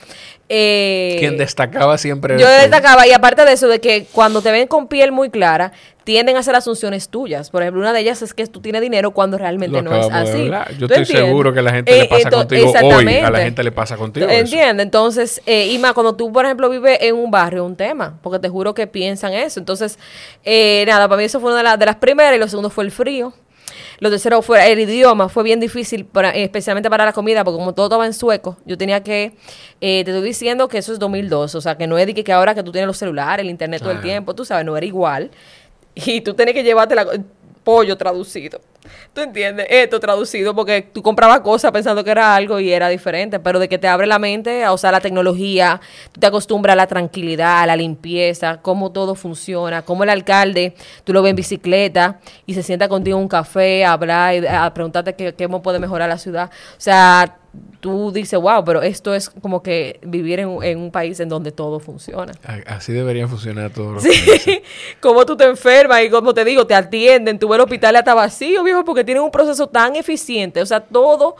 [0.54, 2.38] Eh, Quien destacaba siempre...
[2.38, 3.06] Yo destacaba.
[3.06, 5.72] Y aparte de eso, de que cuando te ven con piel muy clara,
[6.04, 7.48] tienden a hacer asunciones tuyas.
[7.48, 10.50] Por ejemplo, una de ellas es que tú tienes dinero cuando realmente no es así.
[10.78, 13.72] Yo estoy seguro que la gente le eh, pasa contigo hoy, a la gente le
[13.72, 14.28] pasa contigo.
[14.28, 18.18] Entiende, entonces, eh, y más cuando tú, por ejemplo, vives en un barrio, un tema,
[18.20, 19.58] porque te juro que piensan eso.
[19.58, 19.98] Entonces,
[20.44, 22.68] eh, nada, para mí eso fue una de, las de las primeras y lo segundo
[22.68, 23.32] fue el frío.
[24.00, 27.74] Lo tercero fue el idioma, fue bien difícil, para, especialmente para la comida, porque como
[27.74, 29.32] todo estaba en sueco, yo tenía que,
[29.80, 32.32] eh, te estoy diciendo que eso es 2002, o sea, que no es de que,
[32.32, 34.86] ahora que tú tienes los celulares, el internet todo el tiempo, tú sabes, no era
[34.86, 35.30] igual
[35.94, 37.06] y tú tienes que llevarte la
[37.64, 38.60] pollo traducido.
[39.12, 39.66] ¿Tú entiendes?
[39.68, 43.68] Esto traducido porque tú comprabas cosas pensando que era algo y era diferente, pero de
[43.68, 45.80] que te abre la mente a usar la tecnología,
[46.18, 50.74] te acostumbras a la tranquilidad, a la limpieza, cómo todo funciona, cómo el alcalde,
[51.04, 54.46] tú lo ves en bicicleta y se sienta contigo en un café a hablar y
[54.46, 56.50] a preguntarte qué, cómo puede mejorar la ciudad.
[56.76, 57.36] O sea,
[57.80, 61.80] tú dices, wow, pero esto es como que vivir en, un país en donde todo
[61.80, 62.32] funciona.
[62.66, 64.62] Así deberían funcionar todos los sí.
[65.00, 68.62] como tú te enfermas y como te digo, te atienden, tu el hospital está vacío,
[68.62, 71.36] viejo, porque tienen un proceso tan eficiente, o sea, todo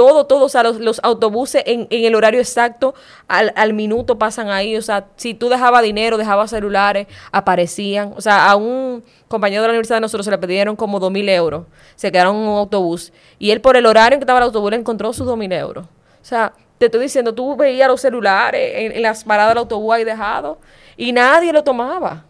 [0.00, 2.94] todo, todo, o sea, los, autobuses en, el horario exacto,
[3.28, 8.50] al, minuto pasan ahí, o sea, si tú dejabas dinero, dejabas celulares, aparecían, o sea,
[8.50, 11.66] a un compañero de la universidad de nosotros se le pidieron como dos mil euros,
[11.96, 14.70] se quedaron en un autobús, y él por el horario en que estaba el autobús
[14.70, 15.84] le encontró sus dos mil euros.
[15.84, 20.04] O sea, te estoy diciendo, tú veías los celulares en, las paradas del autobús ahí
[20.04, 20.56] dejados,
[20.96, 22.24] y nadie lo tomaba.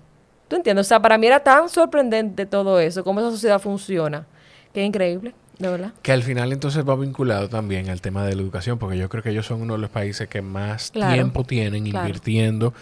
[0.49, 0.87] ¿Tú entiendes?
[0.87, 4.27] O sea, para mí era tan sorprendente todo eso, cómo esa sociedad funciona,
[4.75, 5.35] que increíble.
[5.61, 5.93] De verdad.
[6.03, 9.23] Que al final entonces va vinculado también al tema de la educación, porque yo creo
[9.23, 12.73] que ellos son uno de los países que más tiempo tienen invirtiendo,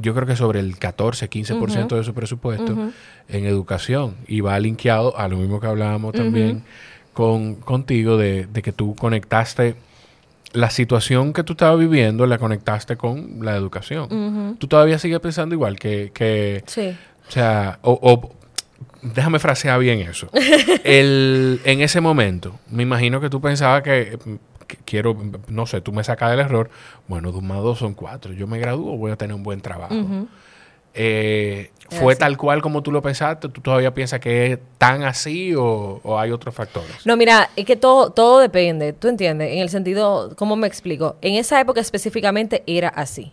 [0.00, 2.90] yo creo que sobre el 14, 15% de su presupuesto
[3.28, 4.16] en educación.
[4.26, 6.64] Y va linkeado a lo mismo que hablábamos también
[7.12, 9.76] con, contigo de, de, que tú conectaste
[10.52, 14.56] la situación que tú estabas viviendo, la conectaste con la educación.
[14.58, 16.10] Tú todavía sigues pensando igual que...
[16.12, 16.96] que sí.
[17.28, 18.32] O sea, o
[19.02, 20.28] déjame frasear bien eso.
[20.84, 24.18] El, en ese momento, me imagino que tú pensabas que,
[24.84, 25.16] quiero,
[25.48, 26.70] no sé, tú me sacas del error.
[27.06, 28.32] Bueno, dos más dos son cuatro.
[28.32, 29.94] Yo me gradúo, voy a tener un buen trabajo.
[30.94, 33.48] Eh, ¿Fue tal cual como tú lo pensaste?
[33.48, 37.06] ¿Tú todavía piensas que es tan así o, o, hay otros factores?
[37.06, 39.52] No, mira, es que todo, todo depende, ¿tú entiendes?
[39.52, 41.16] En el sentido, ¿cómo me explico?
[41.22, 43.32] En esa época específicamente era así.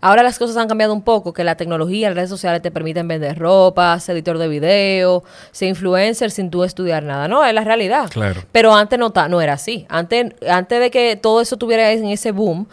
[0.00, 3.08] Ahora las cosas han cambiado un poco, que la tecnología, las redes sociales te permiten
[3.08, 7.28] vender ropa, ser editor de video, ser influencer sin tú estudiar nada.
[7.28, 8.10] No, es la realidad.
[8.10, 8.42] Claro.
[8.52, 9.86] Pero antes no, no era así.
[9.88, 12.66] Antes, antes de que todo eso tuviera en ese boom,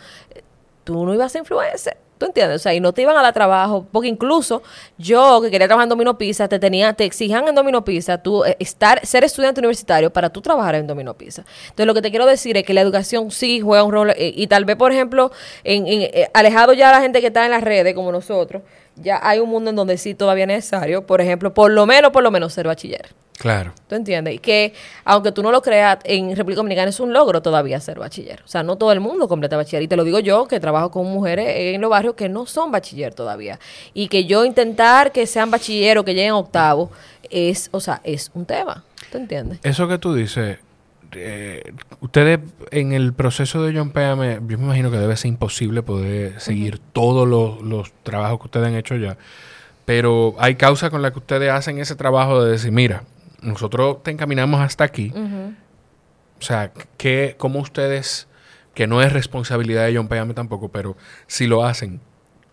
[0.83, 2.02] tú no ibas a ser influencer.
[2.23, 2.61] ¿Tú entiendes?
[2.61, 4.63] O sea, y no te iban a dar trabajo, porque incluso
[4.97, 8.45] yo que quería trabajar en Domino Pizza, te tenía, te exigían en Domino Pizza tú
[8.45, 11.43] eh, estar, ser estudiante universitario para tú trabajar en Domino Pizza.
[11.63, 14.31] Entonces lo que te quiero decir es que la educación sí juega un rol, eh,
[14.33, 15.33] y tal vez, por ejemplo,
[15.65, 18.63] en, eh, alejado ya la gente que está en las redes como nosotros,
[18.95, 22.11] ya hay un mundo en donde sí todavía es necesario, por ejemplo, por lo menos,
[22.11, 23.09] por lo menos ser bachiller.
[23.37, 23.73] Claro.
[23.87, 24.35] ¿Tú entiendes?
[24.35, 24.73] Y que,
[25.05, 28.41] aunque tú no lo creas, en República Dominicana es un logro todavía ser bachiller.
[28.45, 29.83] O sea, no todo el mundo completa bachiller.
[29.83, 32.71] Y te lo digo yo, que trabajo con mujeres en los barrios que no son
[32.71, 33.59] bachiller todavía.
[33.93, 36.91] Y que yo intentar que sean bachiller o que lleguen a octavo,
[37.29, 38.83] es, o sea, es un tema.
[39.11, 39.59] ¿Tú entiendes?
[39.63, 40.59] Eso que tú dices,
[41.11, 42.39] eh, ustedes
[42.71, 46.79] en el proceso de John Péame, yo me imagino que debe ser imposible poder seguir
[46.79, 49.17] todos los, los trabajos que ustedes han hecho ya.
[49.85, 53.03] Pero hay causa con la que ustedes hacen ese trabajo de decir, mira,
[53.43, 55.13] nosotros te encaminamos hasta aquí.
[56.39, 58.27] O sea, que, ¿cómo ustedes,
[58.73, 62.01] que no es responsabilidad de John Payame tampoco, pero si lo hacen,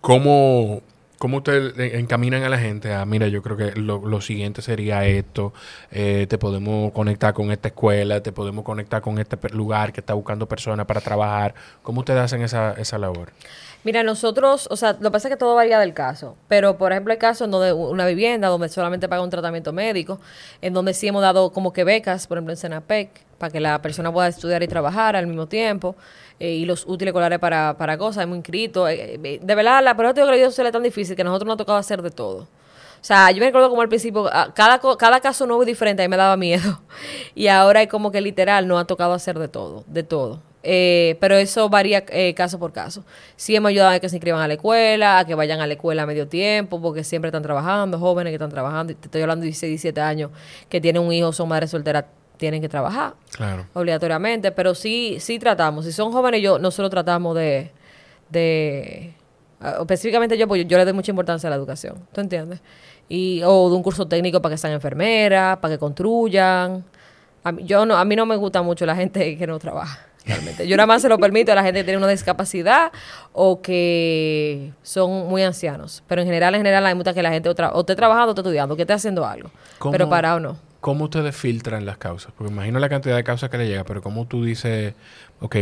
[0.01, 0.83] ¿cómo,
[1.19, 5.53] cómo ustedes encaminan a la gente a, mira, yo creo que lo, siguiente sería esto,
[5.91, 10.15] eh, te podemos conectar con esta escuela, te podemos conectar con este lugar que está
[10.15, 11.55] buscando personas para trabajar?
[11.83, 13.33] ¿Cómo ustedes hacen esa, esa labor?
[13.83, 16.93] Mira, nosotros, o sea, lo que pasa es que todo varía del caso, pero por
[16.93, 20.21] ejemplo hay casos donde una vivienda donde solamente paga un tratamiento médico,
[20.61, 23.81] en donde sí hemos dado como que becas, por ejemplo en Senapec, para que la
[23.81, 25.97] persona pueda estudiar y trabajar al mismo tiempo,
[26.39, 28.87] eh, y los útiles escolares para, para cosas, hemos inscrito.
[28.89, 31.59] Eh, eh, de verdad, la prueba de que es tan difícil que nosotros nos ha
[31.59, 32.49] tocado hacer de todo.
[33.01, 36.03] O sea, yo me recuerdo como al principio, ah, cada, cada caso nuevo y diferente,
[36.03, 36.81] a mí me daba miedo.
[37.35, 40.43] Y ahora es como que literal nos ha tocado hacer de todo, de todo.
[40.63, 43.05] Eh, pero eso varía eh, caso por caso.
[43.37, 45.75] Sí hemos ayudado a que se inscriban a la escuela, a que vayan a la
[45.75, 49.43] escuela a medio tiempo, porque siempre están trabajando, jóvenes que están trabajando, te estoy hablando
[49.43, 50.31] de 16, 17 años,
[50.69, 52.05] que tienen un hijo, son madres solteras,
[52.37, 53.15] tienen que trabajar.
[53.37, 53.67] Claro.
[53.75, 55.85] Obligatoriamente, pero sí, sí tratamos.
[55.87, 57.71] Si son jóvenes, yo, nosotros tratamos de,
[58.29, 59.15] de
[59.61, 62.61] ah, específicamente yo, pues yo, le doy mucha importancia a la educación, ¿tú entiendes?
[63.09, 66.85] Y, o de un curso técnico para que sean enfermeras, para que construyan.
[67.43, 70.10] A mí, yo no, a mí no me gusta mucho la gente que no trabaja.
[70.67, 72.93] Yo nada más se lo permito a la gente que tiene una discapacidad
[73.33, 76.03] o que son muy ancianos.
[76.07, 78.41] Pero en general, en general, hay muchas que la gente o, esté trabajando o esté
[78.41, 79.51] estudiando, que esté haciendo algo.
[79.91, 80.57] Pero parado no.
[80.81, 82.33] ¿Cómo ustedes filtran las causas?
[82.37, 84.95] Porque imagino la cantidad de causas que le llega, pero ¿cómo tú dices,
[85.41, 85.57] ok,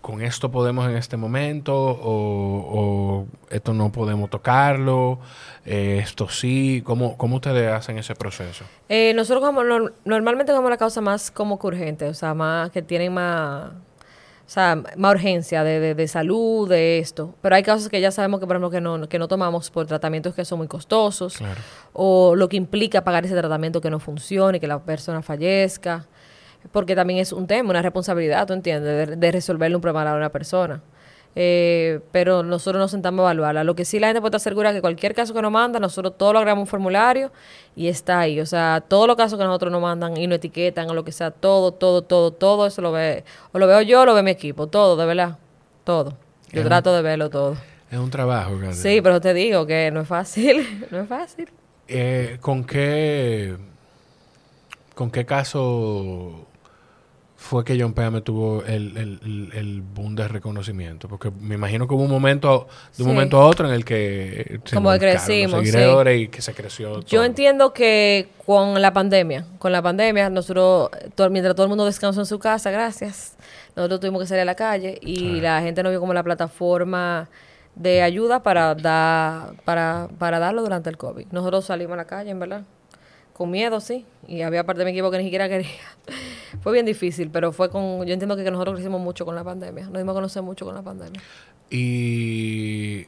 [0.00, 5.18] con esto podemos en este momento o, esto no podemos tocarlo,
[5.64, 8.64] eh, esto sí, ¿cómo, ¿cómo ustedes hacen ese proceso?
[8.88, 9.62] Eh, nosotros como,
[10.04, 13.72] normalmente tomamos la causa más como que urgente, o sea, más que tienen más,
[14.50, 17.34] o sea, más urgencia de, de, salud, de esto.
[17.40, 19.86] Pero hay casos que ya sabemos que, por ejemplo, que no, que no tomamos por
[19.86, 21.38] tratamientos que son muy costosos
[21.92, 26.06] o lo que implica pagar ese tratamiento que no funcione, que la persona fallezca
[26.72, 30.30] porque también es un tema, una responsabilidad, ¿tú entiendes?, de, resolverle un problema a una
[30.30, 30.82] persona.
[31.36, 33.62] Eh, pero nosotros nos sentamos a evaluarla.
[33.62, 36.14] Lo que sí la gente puede estar segura que cualquier caso que nos manda, nosotros
[36.18, 37.30] todo lo agregamos un formulario
[37.76, 38.40] y está ahí.
[38.40, 41.12] O sea, todos los casos que nosotros nos mandan y nos etiquetan o lo que
[41.12, 44.22] sea, todo, todo, todo, todo eso lo ve, o lo veo yo o lo ve
[44.22, 45.38] mi equipo, todo, de verdad,
[45.84, 46.16] todo.
[46.52, 47.56] Yo trato de verlo todo.
[47.90, 51.48] Es un trabajo, Sí, pero te digo que no es fácil, no es fácil.
[51.86, 53.56] Eh, ¿Con qué,
[54.94, 56.46] con qué caso
[57.40, 61.08] fue que John Péame tuvo el, el, el, boom de reconocimiento?
[61.08, 64.60] Porque me imagino que hubo un momento, de un momento a otro en el que...
[64.72, 69.80] Como que crecimos, y que se creció Yo entiendo que con la pandemia, con la
[69.80, 70.90] pandemia, nosotros,
[71.30, 73.36] mientras todo el mundo descansó en su casa, gracias,
[73.74, 77.30] nosotros tuvimos que salir a la calle y la gente no vio como la plataforma
[77.74, 81.28] de ayuda para, dar, para, para darlo durante el COVID.
[81.30, 82.64] Nosotros salimos a la calle, en verdad
[83.40, 84.04] con miedo, sí.
[84.28, 85.70] Y había parte de mi equipo que ni siquiera quería.
[86.62, 88.04] fue bien difícil, pero fue con...
[88.04, 89.84] Yo entiendo que, nosotros crecimos mucho con la pandemia.
[89.84, 91.18] Nos dimos a conocer mucho con la pandemia.
[91.70, 93.06] Y...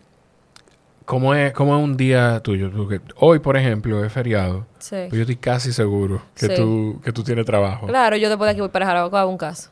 [1.04, 2.70] ¿Cómo es, cómo es un día tuyo?
[2.74, 4.64] Porque hoy, por ejemplo, es feriado.
[4.78, 4.96] Sí.
[5.10, 7.86] Pues yo estoy casi seguro que, tú, que tú tienes trabajo.
[7.86, 9.68] Claro, yo después de aquí voy para Jarabacoa hago un caso.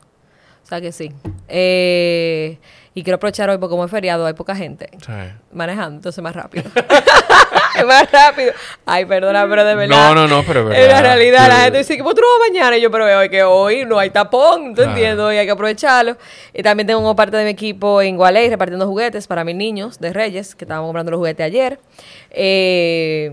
[0.63, 1.11] O sea que sí.
[1.47, 2.59] Eh,
[2.93, 4.91] y quiero aprovechar hoy porque como es feriado hay poca gente
[5.51, 6.69] manejando, entonces más rápido.
[7.87, 8.53] más rápido.
[8.85, 10.13] Ay, perdona, pero de verdad.
[10.13, 10.83] No, no, no, pero verdad.
[10.83, 12.77] En la realidad, la gente dice que pues tú no vas mañana.
[12.77, 15.33] Y yo, pero veo que hoy no hay tapón, ¿tú entiendes?
[15.33, 16.17] Y hay que aprovecharlo.
[16.53, 20.13] Y también tengo parte de mi equipo en Gualey repartiendo juguetes para mis niños de
[20.13, 21.79] Reyes, que estábamos comprando los juguetes ayer.
[22.31, 23.31] Eh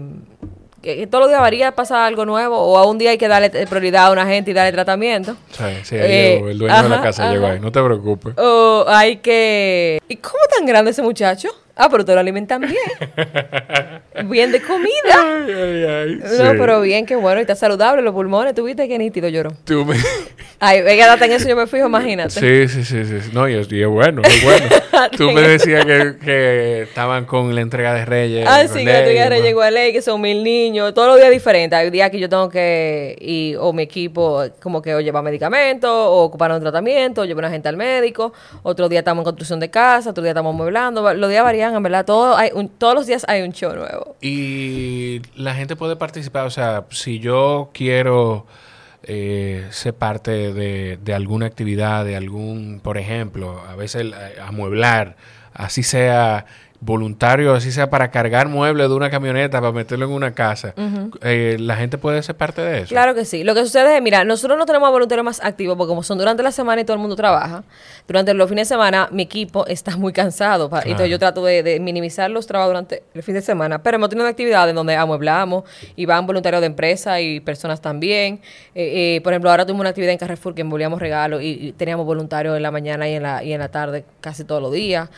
[0.83, 3.51] que, todos los días varía, pasa algo nuevo, o a un día hay que darle
[3.51, 5.37] prioridad a una gente y darle tratamiento.
[5.51, 8.35] Sí, sí, eh, el dueño de la casa llegó ahí, no te preocupes.
[8.39, 10.01] O hay que...
[10.09, 11.49] ¿Y cómo tan grande ese muchacho?
[11.81, 12.75] Ah, pero te lo alimentan bien.
[14.29, 14.91] bien de comida.
[15.15, 17.39] Ay, ay, ay, no, pero bien, qué bueno.
[17.39, 18.53] Y está saludable los pulmones.
[18.53, 19.53] ¿Tú viste qué nítido lloró?
[19.65, 19.97] Tú me...
[20.61, 22.31] Ay, venga, en eso yo me fijo, imagínate.
[22.31, 23.05] Sí, sí, sí.
[23.05, 23.31] sí.
[23.33, 24.67] No, y es, bueno, es bueno.
[25.17, 28.45] Tú me decías que, que, estaban con la entrega de Reyes.
[28.49, 30.93] Ah, sí, que la entrega de Reyes igual que son mil niños.
[30.95, 31.79] Todos los días diferentes.
[31.79, 35.89] Hay días que yo tengo que ir, o mi equipo, como que o lleva medicamentos,
[35.89, 38.33] o ocupar un tratamiento, o llevar una gente al médico.
[38.65, 41.15] Otro día estamos en construcción de casa, otro día estamos mueblando.
[41.15, 42.05] Los días varían en verdad.
[42.05, 44.17] Todo hay todos los días hay un show nuevo.
[44.21, 48.47] Y la gente puede participar, o sea, si yo quiero
[49.03, 55.17] eh, ser parte de, de, alguna actividad, de algún, por ejemplo, a veces eh, amueblar,
[55.55, 56.47] así sea
[56.81, 60.75] voluntario, así sea para cargar muebles de una camioneta, para meterlo en una casa,
[61.23, 62.89] eh, ¿la gente puede ser parte de eso?
[62.89, 63.43] Claro que sí.
[63.43, 66.43] Lo que sucede es, mira, nosotros no tenemos voluntarios más activos porque como son durante
[66.43, 67.65] la semana y todo el mundo trabaja,
[68.07, 70.71] durante los fines de semana mi equipo está muy cansado.
[70.85, 74.09] y Entonces yo trato de, minimizar los trabajos durante el fin de semana, pero hemos
[74.09, 75.65] tenido actividades donde amueblamos
[75.97, 78.41] y van voluntarios de empresa y personas también.
[78.75, 82.07] Eh, eh, por ejemplo, ahora tuvimos una actividad en Carrefour que envolvíamos regalos y, teníamos
[82.07, 85.09] voluntarios en la mañana y en la, y en la tarde casi todos los días.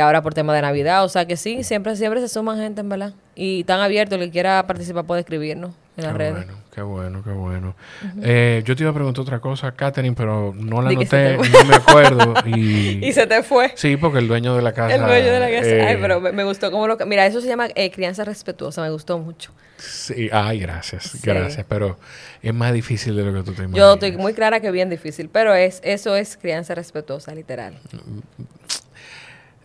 [0.00, 2.88] ahora por tema de Navidad, o sea que sí, siempre, siempre se suman gente, en
[2.88, 3.12] verdad.
[3.34, 6.34] Y tan abierto, el que quiera participar puede escribirnos en las redes.
[6.34, 7.74] Bueno, qué bueno, qué bueno.
[8.22, 11.74] eh, yo te iba a preguntar otra cosa, Catherine, pero no la noté, no me
[11.74, 12.34] acuerdo.
[12.46, 13.04] Y...
[13.04, 13.72] y se te fue.
[13.76, 14.94] Sí, porque el dueño de la casa.
[14.94, 15.88] El dueño de la casa.
[15.88, 16.96] ay, eh, pero me, gustó como lo.
[17.06, 19.52] Mira, eso se llama eh, crianza respetuosa, me gustó mucho.
[19.76, 21.64] Sí, ay, gracias, gracias.
[21.68, 21.98] Pero
[22.42, 23.76] es más difícil de lo que tú te imaginas.
[23.76, 27.78] Yo estoy muy clara que bien difícil, pero es eso es crianza respetuosa, literal.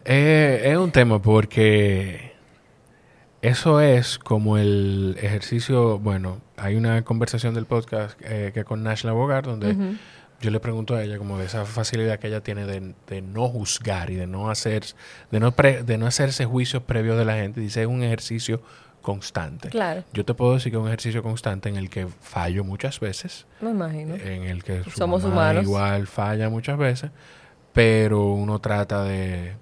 [0.06, 2.34] Eh, es un tema porque
[3.41, 9.03] eso es como el ejercicio, bueno, hay una conversación del podcast eh, que con Nash
[9.03, 9.97] Bogart donde
[10.41, 14.12] yo le pregunto a ella como de esa facilidad que ella tiene de, no juzgar
[14.12, 14.84] y de no hacer,
[15.32, 17.60] de no, de no hacerse juicios previos de la gente.
[17.60, 18.62] Dice, es un ejercicio
[19.01, 19.70] constante.
[19.70, 20.03] Claro.
[20.14, 23.45] Yo te puedo decir que es un ejercicio constante en el que fallo muchas veces.
[23.62, 24.16] Me imagino.
[24.16, 25.64] En el que somos humanos.
[25.64, 27.12] Igual falla muchas veces,
[27.74, 29.53] pero uno trata de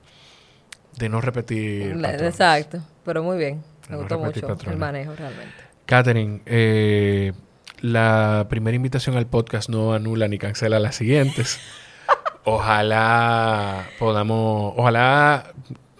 [0.97, 1.97] de no repetir.
[2.05, 3.63] Exacto, pero muy bien.
[3.89, 5.53] Me gustó mucho el manejo realmente.
[5.85, 7.33] Catherine, eh,
[7.81, 11.59] la primera invitación al podcast no anula ni cancela las siguientes.
[12.45, 15.53] ojalá podamos, ojalá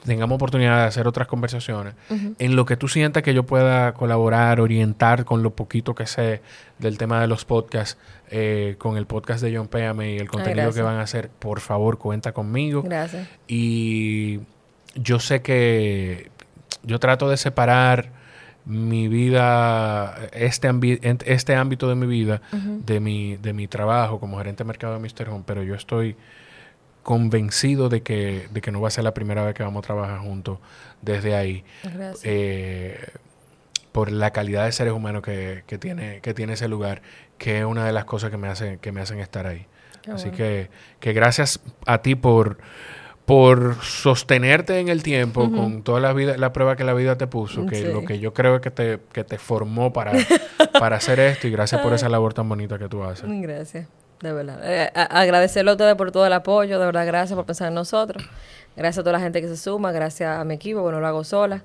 [0.05, 1.95] tengamos oportunidad de hacer otras conversaciones.
[2.09, 6.41] En lo que tú sientas que yo pueda colaborar, orientar con lo poquito que sé
[6.79, 7.97] del tema de los podcasts,
[8.29, 11.59] eh, con el podcast de John Péame y el contenido que van a hacer, por
[11.59, 12.81] favor, cuenta conmigo.
[12.83, 13.27] Gracias.
[13.47, 14.41] Y
[14.95, 16.31] yo sé que
[16.83, 18.11] yo trato de separar
[18.65, 20.69] mi vida, este,
[21.25, 24.99] este ámbito de mi vida, de, mi, de mi trabajo como gerente de mercado de
[24.99, 25.29] Mr.
[25.29, 26.15] Home, pero yo estoy
[27.03, 29.87] convencido de que, de que no va a ser la primera vez que vamos a
[29.87, 30.59] trabajar juntos
[31.01, 31.65] desde ahí.
[32.23, 32.97] Eh,
[33.91, 37.03] por la calidad de seres humanos que, que, tiene, que tiene ese lugar,
[37.37, 39.67] que es una de las cosas que me hacen, que me hacen estar ahí.
[40.11, 40.69] Así que,
[40.99, 42.57] que gracias a ti por
[43.26, 47.28] por sostenerte en el tiempo con toda la vida, la prueba que la vida te
[47.28, 50.11] puso, que lo que yo creo que te, que te formó para,
[50.80, 53.26] para hacer esto y gracias por esa labor tan bonita que tú haces.
[53.28, 53.88] Gracias,
[54.21, 54.59] de verdad.
[54.63, 58.24] Eh, agradecerle a ustedes por todo el apoyo, de verdad, gracias por pensar en nosotros.
[58.76, 61.24] Gracias a toda la gente que se suma, gracias a mi equipo, bueno, lo hago
[61.24, 61.63] sola.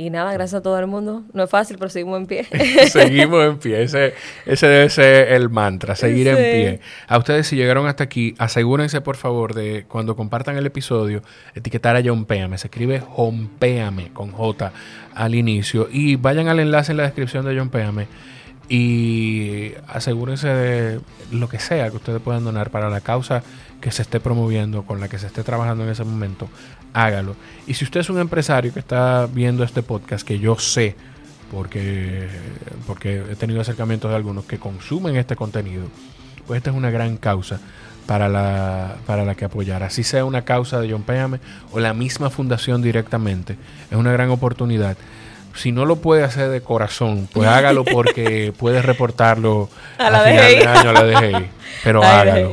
[0.00, 1.24] Y nada, gracias a todo el mundo.
[1.34, 2.46] No es fácil, pero seguimos en pie.
[2.90, 3.82] seguimos en pie.
[3.82, 4.14] Ese,
[4.46, 6.80] ese debe ser el mantra, seguir en pie.
[7.06, 11.20] A ustedes, si llegaron hasta aquí, asegúrense, por favor, de cuando compartan el episodio,
[11.54, 12.56] etiquetar a John Péame.
[12.56, 13.02] Se escribe
[13.58, 14.72] Péame con J
[15.14, 15.86] al inicio.
[15.92, 18.06] Y vayan al enlace en la descripción de John Péame
[18.70, 23.42] y asegúrense de lo que sea que ustedes puedan donar para la causa
[23.80, 26.48] que se esté promoviendo, con la que se esté trabajando en ese momento,
[26.92, 27.36] hágalo.
[27.66, 30.96] Y si usted es un empresario que está viendo este podcast, que yo sé,
[31.50, 32.28] porque,
[32.86, 35.84] porque he tenido acercamientos de algunos que consumen este contenido,
[36.46, 37.60] pues esta es una gran causa
[38.06, 39.82] para la, para la que apoyar.
[39.82, 41.40] Así sea una causa de John Péame
[41.72, 43.56] o la misma fundación directamente,
[43.90, 44.96] es una gran oportunidad
[45.54, 49.68] si no lo puede hacer de corazón, pues hágalo porque puede reportarlo
[49.98, 51.50] a, la final de año a la DGI.
[51.84, 52.52] Pero hágalo.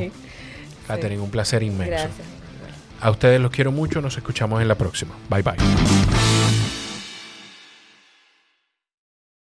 [0.86, 2.08] Catherine, un placer inmenso.
[3.00, 5.14] A ustedes los quiero mucho, nos escuchamos en la próxima.
[5.28, 6.37] Bye bye.